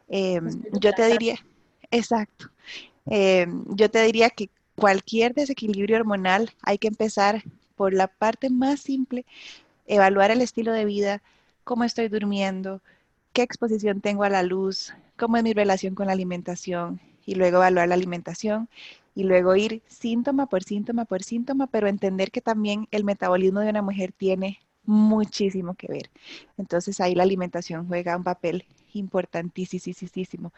[0.08, 1.36] Em, yo te diría,
[1.90, 2.50] exacto,
[3.06, 7.42] em, yo te diría que cualquier desequilibrio hormonal hay que empezar
[7.74, 9.26] por la parte más simple,
[9.86, 11.20] evaluar el estilo de vida,
[11.64, 12.80] cómo estoy durmiendo,
[13.32, 17.58] qué exposición tengo a la luz, cómo es mi relación con la alimentación y luego
[17.58, 18.68] evaluar la alimentación
[19.14, 23.70] y luego ir síntoma por síntoma por síntoma, pero entender que también el metabolismo de
[23.70, 26.10] una mujer tiene muchísimo que ver.
[26.56, 30.52] Entonces ahí la alimentación juega un papel importantísimo.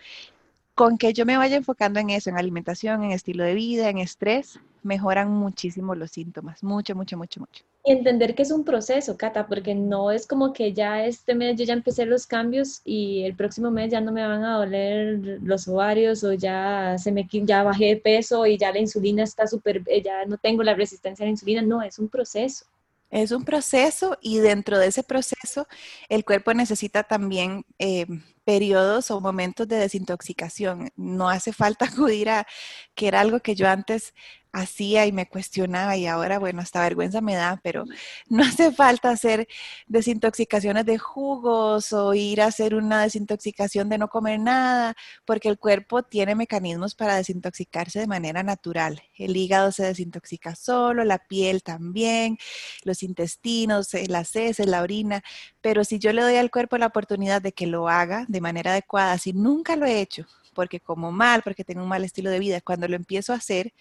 [0.74, 3.98] Con que yo me vaya enfocando en eso, en alimentación, en estilo de vida, en
[3.98, 7.64] estrés, mejoran muchísimo los síntomas, mucho, mucho, mucho, mucho.
[7.82, 11.56] Y entender que es un proceso, Cata, porque no es como que ya este mes
[11.56, 15.38] yo ya empecé los cambios y el próximo mes ya no me van a doler
[15.42, 19.46] los ovarios o ya se me ya bajé de peso y ya la insulina está
[19.46, 21.62] súper, eh, ya no tengo la resistencia a la insulina.
[21.62, 22.66] No, es un proceso.
[23.10, 25.66] Es un proceso y dentro de ese proceso
[26.08, 28.06] el cuerpo necesita también eh,
[28.44, 30.90] periodos o momentos de desintoxicación.
[30.96, 32.46] No hace falta acudir a,
[32.94, 34.14] que era algo que yo antes
[34.52, 37.84] hacía y me cuestionaba y ahora, bueno, hasta vergüenza me da, pero
[38.28, 39.46] no hace falta hacer
[39.86, 45.58] desintoxicaciones de jugos o ir a hacer una desintoxicación de no comer nada, porque el
[45.58, 49.02] cuerpo tiene mecanismos para desintoxicarse de manera natural.
[49.16, 52.38] El hígado se desintoxica solo, la piel también,
[52.84, 55.22] los intestinos, eh, las heces, la orina,
[55.60, 58.70] pero si yo le doy al cuerpo la oportunidad de que lo haga de manera
[58.70, 62.38] adecuada, si nunca lo he hecho, porque como mal, porque tengo un mal estilo de
[62.38, 63.72] vida, cuando lo empiezo a hacer,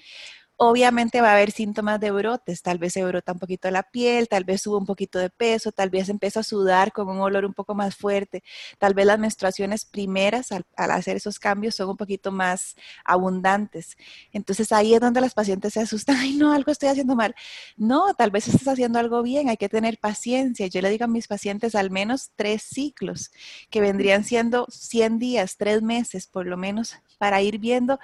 [0.61, 4.27] Obviamente va a haber síntomas de brotes, tal vez se brota un poquito la piel,
[4.27, 7.45] tal vez sube un poquito de peso, tal vez empieza a sudar con un olor
[7.45, 8.43] un poco más fuerte,
[8.77, 13.95] tal vez las menstruaciones primeras al, hacer esos cambios son un poquito más abundantes.
[14.33, 17.35] Entonces ahí es donde las pacientes se asustan, ay no, algo estoy haciendo mal.
[17.77, 20.67] No, tal vez estás haciendo algo bien, hay que tener paciencia.
[20.67, 23.31] Yo le digo a mis pacientes al menos tres ciclos,
[23.69, 27.97] que vendrían siendo 100 días, tres meses por lo menos, para ir viendo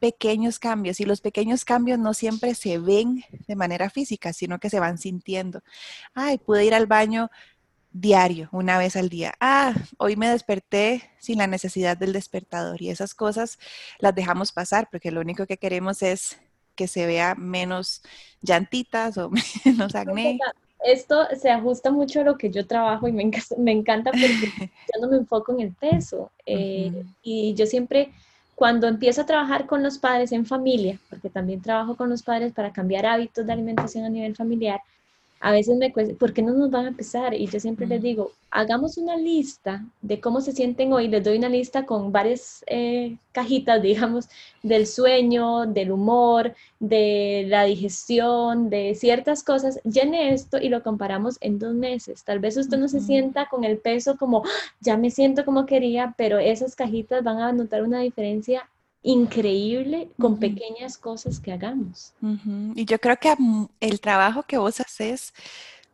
[0.00, 4.70] pequeños cambios y los pequeños cambios no siempre se ven de manera física, sino que
[4.70, 5.62] se van sintiendo.
[6.14, 7.30] Ay, pude ir al baño
[7.92, 9.34] diario, una vez al día.
[9.40, 13.58] Ah, hoy me desperté sin la necesidad del despertador y esas cosas
[13.98, 16.38] las dejamos pasar porque lo único que queremos es
[16.74, 18.02] que se vea menos
[18.40, 19.30] llantitas o
[19.64, 20.38] menos acné.
[20.82, 24.50] Esto se ajusta mucho a lo que yo trabajo y me encanta, me encanta porque
[24.94, 28.10] yo no me enfoco en el peso eh, y yo siempre
[28.60, 32.52] cuando empiezo a trabajar con los padres en familia, porque también trabajo con los padres
[32.52, 34.82] para cambiar hábitos de alimentación a nivel familiar,
[35.40, 37.32] a veces me cuesta, ¿por qué no nos van a empezar?
[37.32, 41.08] Y yo siempre les digo, hagamos una lista de cómo se sienten hoy.
[41.08, 44.28] Les doy una lista con varias eh, cajitas, digamos,
[44.62, 49.80] del sueño, del humor, de la digestión, de ciertas cosas.
[49.84, 52.22] Llene esto y lo comparamos en dos meses.
[52.22, 55.64] Tal vez usted no se sienta con el peso como, ah, ya me siento como
[55.64, 58.68] quería, pero esas cajitas van a notar una diferencia
[59.02, 62.12] increíble con pequeñas cosas que hagamos.
[62.74, 63.34] Y yo creo que
[63.80, 65.32] el trabajo que vos haces,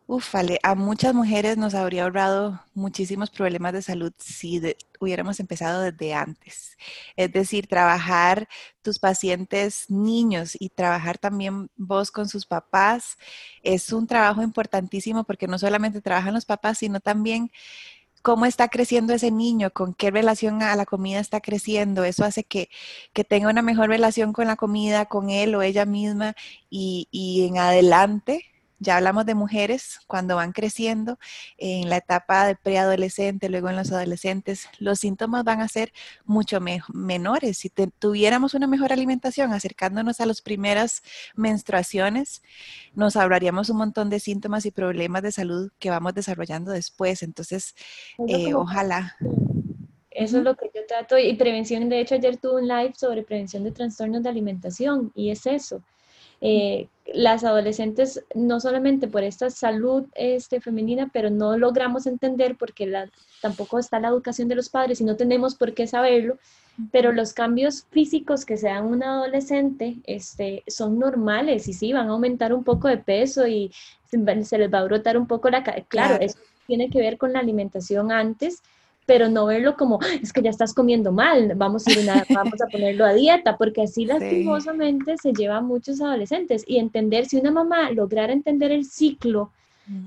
[0.09, 4.61] ufale, a muchas mujeres nos habría ahorrado muchísimos problemas de salud si
[5.01, 6.77] hubiéramos empezado desde antes.
[7.17, 8.49] Es decir, trabajar
[8.83, 13.17] tus pacientes niños y trabajar también vos con sus papás
[13.63, 17.51] es un trabajo importantísimo porque no solamente trabajan los papás, sino también
[18.27, 22.03] cómo está creciendo ese niño, con qué relación a la comida está creciendo.
[22.03, 22.69] Eso hace que,
[23.29, 26.35] tenga una mejor relación con la comida, con él o ella misma
[26.69, 28.45] y, y en adelante
[28.79, 31.19] ya hablamos de mujeres cuando van creciendo
[31.57, 35.93] en la etapa de preadolescente, luego en los adolescentes, los síntomas van a ser
[36.25, 36.61] mucho
[36.93, 37.59] menores.
[37.59, 41.03] Si tuviéramos una mejor alimentación acercándonos a las primeras
[41.35, 42.43] menstruaciones,
[42.95, 47.23] nos ahorraríamos un montón de síntomas y problemas de salud que vamos desarrollando después.
[47.23, 47.75] Entonces,
[48.29, 49.17] eh, ojalá.
[50.11, 51.19] Eso es lo que yo trato.
[51.19, 55.31] Y prevención, de hecho, ayer tuve un live sobre prevención de trastornos de alimentación y
[55.31, 55.83] es eso
[56.41, 62.87] eh, las adolescentes, no solamente por esta salud este, femenina, pero no logramos entender porque
[62.87, 66.39] la, tampoco está la educación de los padres y no tenemos por qué saberlo,
[66.91, 72.09] pero los cambios físicos que se dan un adolescente este, son normales y sí, van
[72.09, 73.73] a aumentar un poco de peso y
[74.11, 75.63] se, les va a brotar un poco la...
[75.63, 76.19] Claro, claro.
[76.21, 78.63] eso tiene que ver con la alimentación antes,
[79.07, 81.99] pero no verlo como, es que ya estás comiendo mal, vamos a, ir
[82.31, 86.65] vamos a ponerlo a dieta, porque así lastimosamente se lleva a muchos adolescentes.
[86.67, 89.53] Y entender, si una mamá lograra entender el ciclo,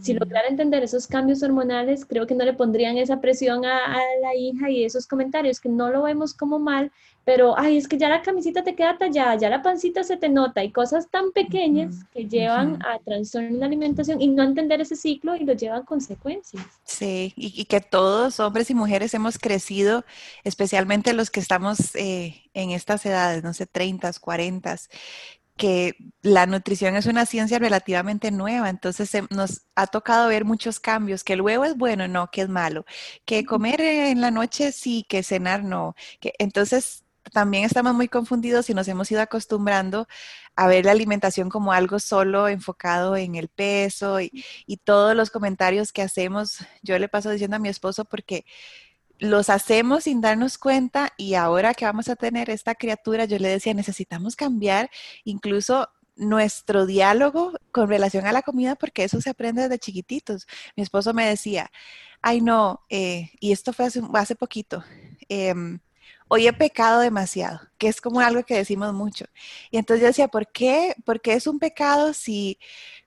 [0.02, 4.00] si lograra entender esos cambios hormonales, creo que no le pondrían esa presión a, a,
[4.22, 6.92] la hija y esos comentarios que no lo vemos como mal,
[7.30, 10.30] pero, ay, es que ya la camisita te queda tallada, ya la pancita se te
[10.30, 14.82] nota, y cosas tan pequeñas que llevan a trastorno en la alimentación y no entender
[14.82, 16.66] ese ciclo y lo llevan consecuencias.
[16.86, 20.06] Sí, y, que todos, hombres y mujeres, hemos crecido,
[20.44, 24.76] especialmente los que estamos eh, en estas edades, no sé, 30, 40,
[25.60, 31.26] que la nutrición es una ciencia relativamente nueva, entonces nos ha tocado ver muchos cambios,
[31.26, 32.86] que el huevo es bueno, no, que es malo,
[33.26, 38.70] que comer en la noche sí, que cenar no, que entonces también estamos muy confundidos
[38.70, 40.08] y nos hemos ido acostumbrando
[40.56, 44.32] a ver la alimentación como algo solo enfocado en el peso y,
[44.86, 48.46] todos los comentarios que hacemos, yo le paso diciendo a mi esposo porque
[49.20, 53.50] los hacemos sin darnos cuenta y ahora que vamos a tener esta criatura, yo le
[53.50, 54.90] decía, necesitamos cambiar
[55.26, 60.48] incluso nuestro diálogo con relación a la comida, porque eso se aprende desde chiquititos.
[60.76, 61.72] Mi esposo me decía,
[62.22, 64.84] ay no, eh, y esto fue hace, poquito,
[65.30, 65.80] em,
[66.28, 69.26] hoy he pecado demasiado, que es como algo que decimos mucho.
[69.72, 70.96] Y entonces yo decía, ¿por qué?
[71.06, 72.60] Porque es un pecado si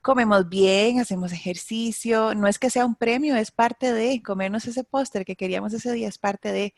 [0.03, 4.85] comemos bien, hacemos ejercicio, no es que sea un premio, es parte de comernos ese
[4.85, 6.75] póster que queríamos ese día, es parte de,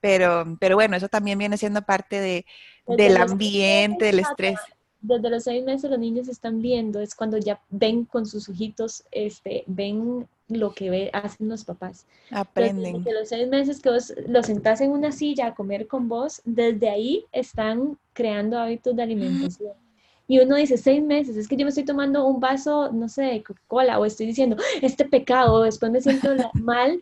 [0.00, 2.46] pero, pero bueno, eso también viene siendo parte de,
[2.86, 4.58] del ambiente, del estrés
[5.00, 9.04] desde los seis meses los niños están viendo, es cuando ya ven con sus ojitos,
[9.10, 12.06] este, ven lo que ve, hacen los papás.
[12.30, 13.02] Aprenden.
[13.02, 16.42] desde los seis meses que vos los sentás en una silla a comer con vos,
[16.44, 19.72] desde ahí están creando hábitos de alimentación.
[20.26, 23.22] Y uno dice, seis meses, es que yo me estoy tomando un vaso, no sé,
[23.22, 27.00] de Coca-Cola, o estoy diciendo, este pecado, después me siento mal,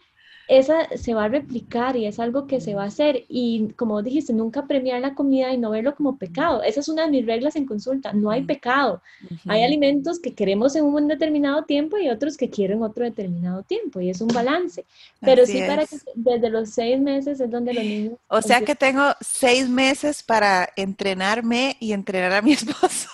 [0.48, 3.26] esa se va a replicar y es algo que se va a hacer.
[3.28, 6.62] Y como dijiste, nunca premiar la comida y no verlo como pecado.
[6.62, 8.14] Esa es una de mis reglas en consulta.
[8.14, 9.02] No hay pecado.
[9.46, 14.00] Hay alimentos que queremos en un determinado tiempo y otros que quieren otro determinado tiempo.
[14.00, 14.86] Y es un balance.
[15.20, 18.14] Pero sí para que desde los seis meses es donde los niños...
[18.28, 23.10] O sea que tengo seis meses para entrenarme y entrenar a mi esposo.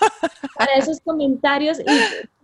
[0.56, 1.84] Para esos comentarios y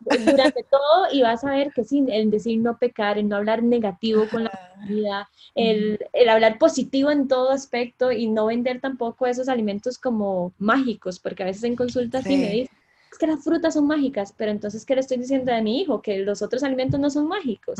[0.00, 3.62] durante todo y vas a ver que sí, el decir no pecar, el no hablar
[3.62, 9.26] negativo con la comida, el, el, hablar positivo en todo aspecto y no vender tampoco
[9.26, 12.36] esos alimentos como mágicos, porque a veces en consultas sí.
[12.36, 12.76] me dicen,
[13.12, 16.00] es que las frutas son mágicas, pero entonces, ¿qué le estoy diciendo a mi hijo?
[16.00, 17.78] Que los otros alimentos no son mágicos.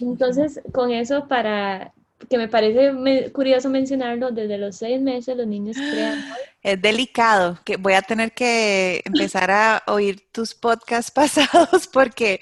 [0.00, 1.94] Entonces, con eso para,
[2.28, 6.22] que me parece curioso mencionarlo, desde los seis meses los niños crean.
[6.62, 12.38] Es delicado, que voy a tener que empezar a oír tus podcasts pasados porque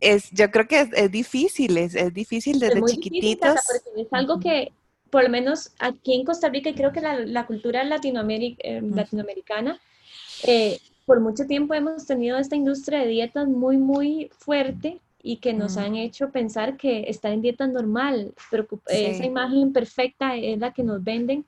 [0.00, 3.60] es, yo creo que es, difícil, es, difícil desde chiquititos.
[3.96, 4.72] es algo que,
[5.08, 9.80] por lo menos aquí en Costa Rica, y creo que la, cultura eh, latinoamericana,
[10.42, 15.54] eh, por mucho tiempo hemos tenido esta industria de dietas muy, muy fuerte y que
[15.54, 20.74] nos han hecho pensar que estar en dieta normal, pero esa imagen perfecta es la
[20.74, 21.46] que nos venden.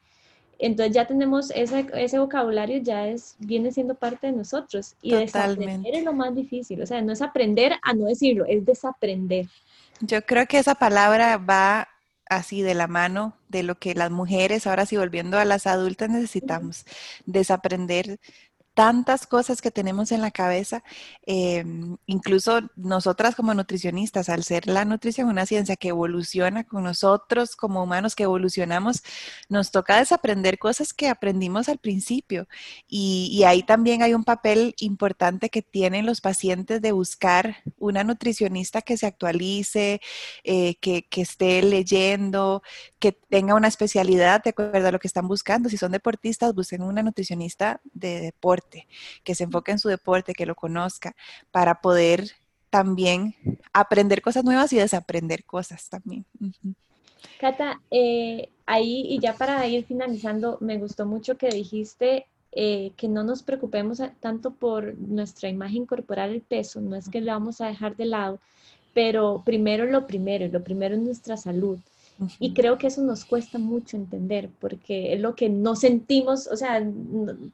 [0.58, 4.96] Entonces ya tenemos ese, ese vocabulario, ya es, viene siendo parte de nosotros.
[5.02, 6.80] Y desaprender es lo más difícil.
[6.80, 9.46] O sea, no es aprender a no decirlo, es desaprender.
[10.00, 11.86] Yo creo que esa palabra va
[12.30, 16.08] así de la mano de lo que las mujeres, ahora sí volviendo a las adultas,
[16.08, 16.86] necesitamos.
[17.26, 18.18] Desaprender
[18.76, 20.84] tantas cosas que tenemos en la cabeza,
[21.24, 27.56] em, incluso nosotras como nutricionistas, al ser la nutrición una ciencia que evoluciona con nosotros
[27.56, 29.02] como humanos que evolucionamos,
[29.48, 32.48] nos toca desaprender cosas que aprendimos al principio.
[32.86, 38.82] Y, ahí también hay un papel importante que tienen los pacientes de buscar una nutricionista
[38.82, 40.00] que se actualice,
[40.44, 42.62] eh, que, que esté leyendo,
[42.98, 45.70] que tenga una especialidad de acuerdo a lo que están buscando.
[45.70, 48.65] Si son deportistas, busquen una nutricionista de deporte
[49.24, 51.14] que se enfoque en su deporte, que lo conozca,
[51.50, 52.30] para poder
[52.70, 53.34] también
[53.72, 56.24] aprender cosas nuevas y desaprender cosas también.
[57.40, 63.08] Cata, eh, ahí y ya para ir finalizando, me gustó mucho que dijiste eh, que
[63.08, 67.60] no nos preocupemos tanto por nuestra imagen corporal, el peso, no es que lo vamos
[67.60, 68.38] a dejar de lado,
[68.94, 71.78] pero primero lo primero, lo primero es nuestra salud.
[72.38, 76.56] Y creo que eso nos cuesta mucho entender porque es lo que no sentimos, o
[76.56, 76.82] sea,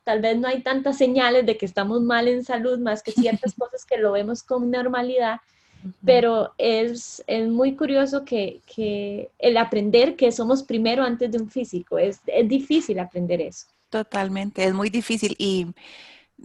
[0.05, 3.55] tal vez no hay tantas señales de que estamos mal en salud más que ciertas
[3.59, 5.41] cosas que lo vemos con normalidad,
[6.05, 11.51] pero es, es, muy curioso que, que, el aprender que somos primero antes de un
[11.51, 13.67] físico, es, es difícil aprender eso.
[13.91, 15.67] Totalmente, es muy difícil y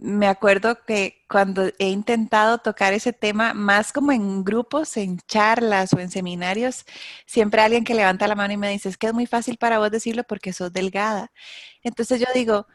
[0.00, 5.92] me acuerdo que cuando he intentado tocar ese tema, más como en grupos, en charlas
[5.92, 6.84] o en seminarios,
[7.26, 9.78] siempre alguien que levanta la mano y me dice, es que es muy fácil para
[9.78, 11.32] vos decirlo porque sos delgada.
[11.82, 12.66] Entonces yo digo,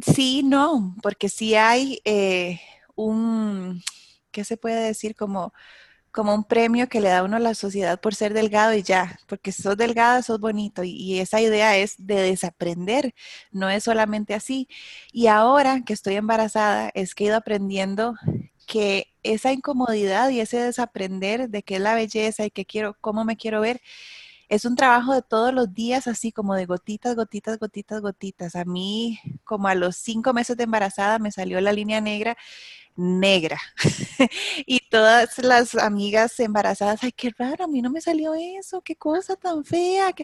[0.00, 2.60] sí, no, porque sí hay eh,
[2.94, 3.82] un,
[4.30, 5.16] ¿qué se puede decir?
[5.16, 5.54] Como
[6.14, 9.18] como un premio que le da uno a la sociedad por ser delgado y ya,
[9.26, 10.84] porque si sos delgada, sos bonito.
[10.84, 13.14] Y, esa idea es de desaprender,
[13.50, 14.68] no es solamente así.
[15.12, 18.14] Y ahora que estoy embarazada, es que he ido aprendiendo
[18.66, 23.24] que esa incomodidad y ese desaprender de qué es la belleza y qué quiero, cómo
[23.24, 23.80] me quiero ver,
[24.54, 28.56] es un trabajo de todos los días, así como de gotitas, gotitas, gotitas, gotitas.
[28.56, 32.36] A mí, como a los cinco meses de embarazada, me salió la línea negra
[32.96, 33.58] negra.
[34.66, 38.96] y todas las amigas embarazadas, ay, qué raro, a mí no me salió eso, qué
[38.96, 40.14] cosa tan fea.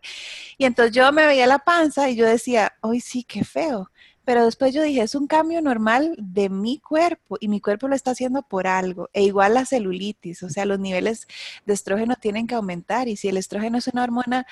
[0.59, 3.91] Y entonces yo me veía la panza y yo decía, hoy sí, qué feo.
[4.31, 7.97] Pero después yo dije, es un cambio normal de mi cuerpo y mi cuerpo lo
[7.97, 9.11] está haciendo por algo.
[9.13, 11.27] E igual la celulitis, o sea, los niveles
[11.67, 14.47] de estrógeno tienen que aumentar y si el estrógeno es una hormona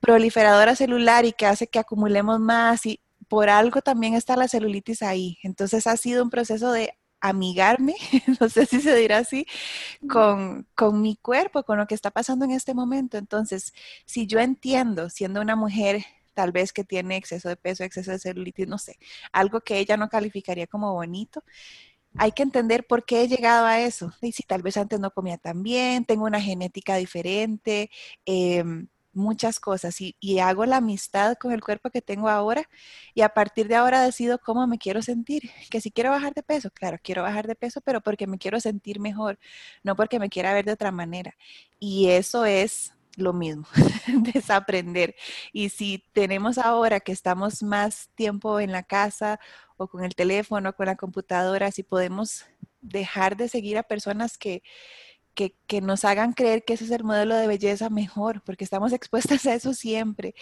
[0.00, 5.02] proliferadora celular y que hace que acumulemos más y por algo también está la celulitis
[5.02, 5.36] ahí.
[5.42, 7.94] Entonces ha sido un proceso de amigarme,
[8.40, 9.44] no sé si se dirá así,
[10.08, 13.18] con, con, mi cuerpo, con lo que está pasando en este momento.
[13.18, 13.74] Entonces,
[14.06, 16.06] si yo entiendo, siendo una mujer
[16.38, 18.96] tal vez que tiene exceso de peso, exceso de celulitis, no sé,
[19.32, 21.42] algo que ella no calificaría como bonito,
[22.16, 24.12] hay que entender por qué he llegado a eso.
[24.22, 27.90] Y si tal vez antes no comía tan bien, tengo una genética diferente,
[28.24, 32.68] em, muchas cosas y, y, hago la amistad con el cuerpo que tengo ahora
[33.14, 35.50] y a partir de ahora decido cómo me quiero sentir.
[35.70, 38.60] Que si quiero bajar de peso, claro, quiero bajar de peso, pero porque me quiero
[38.60, 39.38] sentir mejor,
[39.82, 41.34] no porque me quiera ver de otra manera.
[41.80, 43.66] Y eso es lo mismo,
[44.34, 45.14] desaprender.
[45.52, 49.38] Y si tenemos ahora que estamos más tiempo en la casa
[49.76, 52.44] o con el teléfono, con la computadora, si podemos
[52.80, 54.62] dejar de seguir a personas que,
[55.34, 59.46] que, nos hagan creer que ese es el modelo de belleza mejor, porque estamos expuestas
[59.46, 60.34] a eso siempre.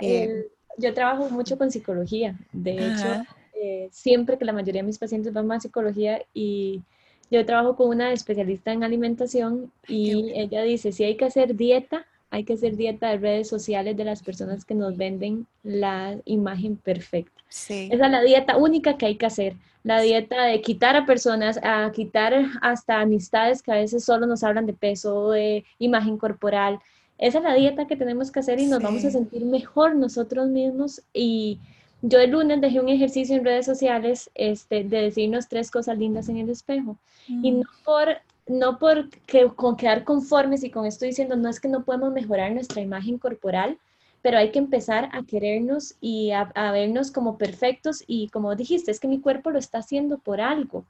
[0.00, 0.46] Eh,
[0.78, 3.24] yo trabajo mucho con psicología, de hecho,
[3.54, 6.82] eh, siempre que la mayoría de mis pacientes van a psicología y
[7.30, 12.06] yo trabajo con una especialista en alimentación y ella dice, si hay que hacer dieta,
[12.34, 16.76] hay que hacer dieta de redes sociales de las personas que nos venden la imagen
[16.76, 17.42] perfecta.
[17.48, 21.60] Esa es la dieta única que hay que hacer la dieta de quitar a personas,
[21.62, 26.80] a quitar hasta amistades que a veces solo nos hablan de peso, de imagen corporal.
[27.18, 30.48] Esa es la dieta que tenemos que hacer y nos vamos a sentir mejor nosotros
[30.48, 31.02] mismos.
[31.12, 31.60] Y
[32.00, 36.30] yo el lunes dejé un ejercicio en redes sociales este, de decirnos tres cosas lindas
[36.30, 36.96] en el espejo.
[37.28, 37.60] Y mm.
[37.60, 38.08] no por
[38.46, 42.12] no por que, con quedar conformes y con esto diciendo, no es que no podemos
[42.12, 43.78] mejorar nuestra imagen corporal,
[44.24, 48.98] pero hay que empezar a querernos y a, vernos como perfectos y como dijiste, es
[48.98, 50.86] que mi cuerpo lo está haciendo por algo.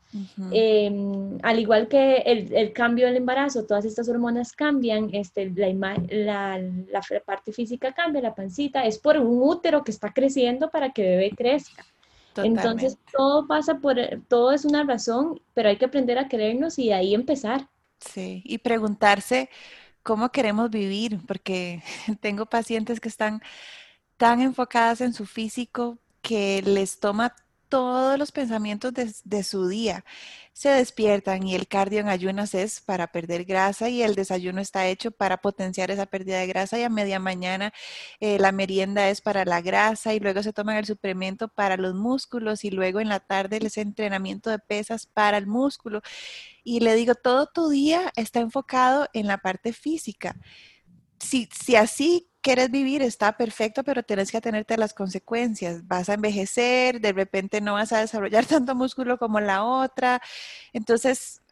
[0.52, 6.60] Em, al igual que el, cambio del embarazo, todas estas hormonas cambian, este, la, la,
[6.60, 11.02] la, parte física cambia, la pancita, es por un útero que está creciendo para que
[11.02, 11.84] bebé crezca.
[12.42, 13.96] Entonces todo pasa por,
[14.28, 17.68] todo es una razón, pero hay que aprender a querernos y ahí empezar.
[18.00, 19.48] Sí, y preguntarse,
[20.02, 21.82] cómo queremos vivir, porque
[22.20, 23.42] tengo pacientes que están
[24.16, 27.34] tan enfocadas en su físico que les toma
[27.74, 30.04] todos los pensamientos de, su día.
[30.52, 34.86] Se despiertan y el cardio en ayunas es para perder grasa y el desayuno está
[34.86, 37.72] hecho para potenciar esa pérdida de grasa y a media mañana
[38.20, 41.96] eh, la merienda es para la grasa y luego se toman el suplemento para los
[41.96, 46.00] músculos y luego en la tarde el entrenamiento de pesas para el músculo.
[46.62, 50.36] Y le digo, todo tu día está enfocado en la parte física.
[51.18, 55.86] Si, si así quieres vivir está perfecto, pero tienes que atenerte a las consecuencias.
[55.88, 60.20] Vas a envejecer, de repente no vas a desarrollar tanto músculo como la otra.
[60.74, 61.42] Entonces,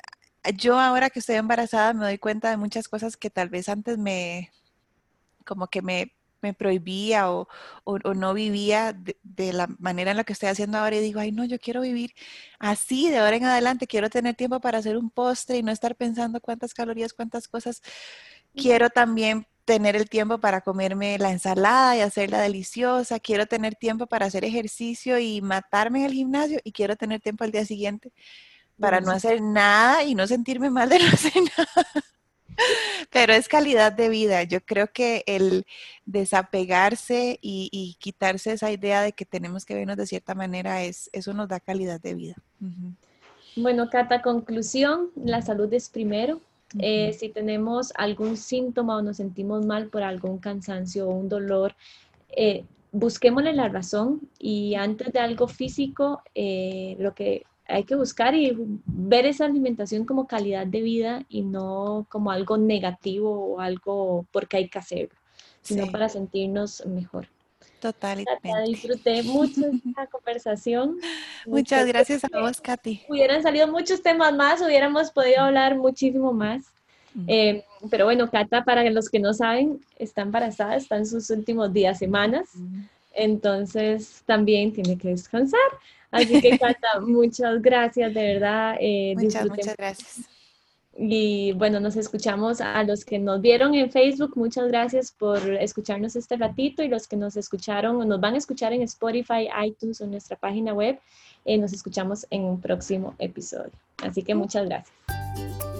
[0.56, 3.96] yo ahora que estoy embarazada me doy cuenta de muchas cosas que tal vez antes
[3.96, 4.52] me,
[5.46, 7.48] como que me, me prohibía o,
[7.84, 11.20] o, no vivía de, de, la manera en la que estoy haciendo ahora y digo,
[11.20, 12.14] ay no, yo quiero vivir
[12.58, 15.96] así de ahora en adelante, quiero tener tiempo para hacer un postre y no estar
[15.96, 17.82] pensando cuántas calorías, cuántas cosas.
[18.54, 24.06] Quiero también tener el tiempo para comerme la ensalada y hacerla deliciosa, quiero tener tiempo
[24.06, 28.12] para hacer ejercicio y matarme en el gimnasio y quiero tener tiempo al día siguiente
[28.78, 31.86] para no hacer nada y no sentirme mal de no hacer nada.
[33.10, 34.42] Pero es calidad de vida.
[34.42, 35.66] Yo creo que el
[36.04, 41.32] desapegarse y, quitarse esa idea de que tenemos que vernos de cierta manera, es, eso
[41.32, 42.34] nos da calidad de vida.
[43.56, 46.40] Bueno, Cata, conclusión, la salud es primero.
[46.78, 51.74] Eh, si tenemos algún síntoma o nos sentimos mal por algún cansancio o un dolor,
[52.30, 58.34] eh, busquémosle la razón y antes de algo físico, eh, lo que hay que buscar
[58.34, 58.56] y
[58.86, 64.58] ver esa alimentación como calidad de vida y no como algo negativo o algo porque
[64.58, 65.14] hay que hacerlo,
[65.62, 67.28] sino para sentirnos mejor.
[67.82, 68.32] Totalmente.
[68.64, 70.98] Disfruté mucho esta conversación.
[71.46, 73.02] Muchas gracias a vos, Katy.
[73.08, 76.62] Hubieran salido muchos temas más, hubiéramos podido hablar muchísimo más.
[77.26, 81.72] Eh, pero bueno, Cata, para los que no saben, está embarazada, está en sus últimos
[81.72, 82.50] días, semanas.
[83.12, 85.60] Entonces también tiene que descansar.
[86.12, 88.76] Así que, Cata, muchas gracias, de verdad.
[88.78, 90.28] Eh, muchas, muchas gracias.
[90.96, 94.32] Y bueno, nos escuchamos a los que nos vieron en Facebook.
[94.36, 98.38] Muchas gracias por escucharnos este ratito y los que nos escucharon o nos van a
[98.38, 100.98] escuchar en Spotify, iTunes o nuestra página web.
[101.44, 103.72] Eh, nos escuchamos en un próximo episodio.
[104.02, 105.71] Así que muchas gracias.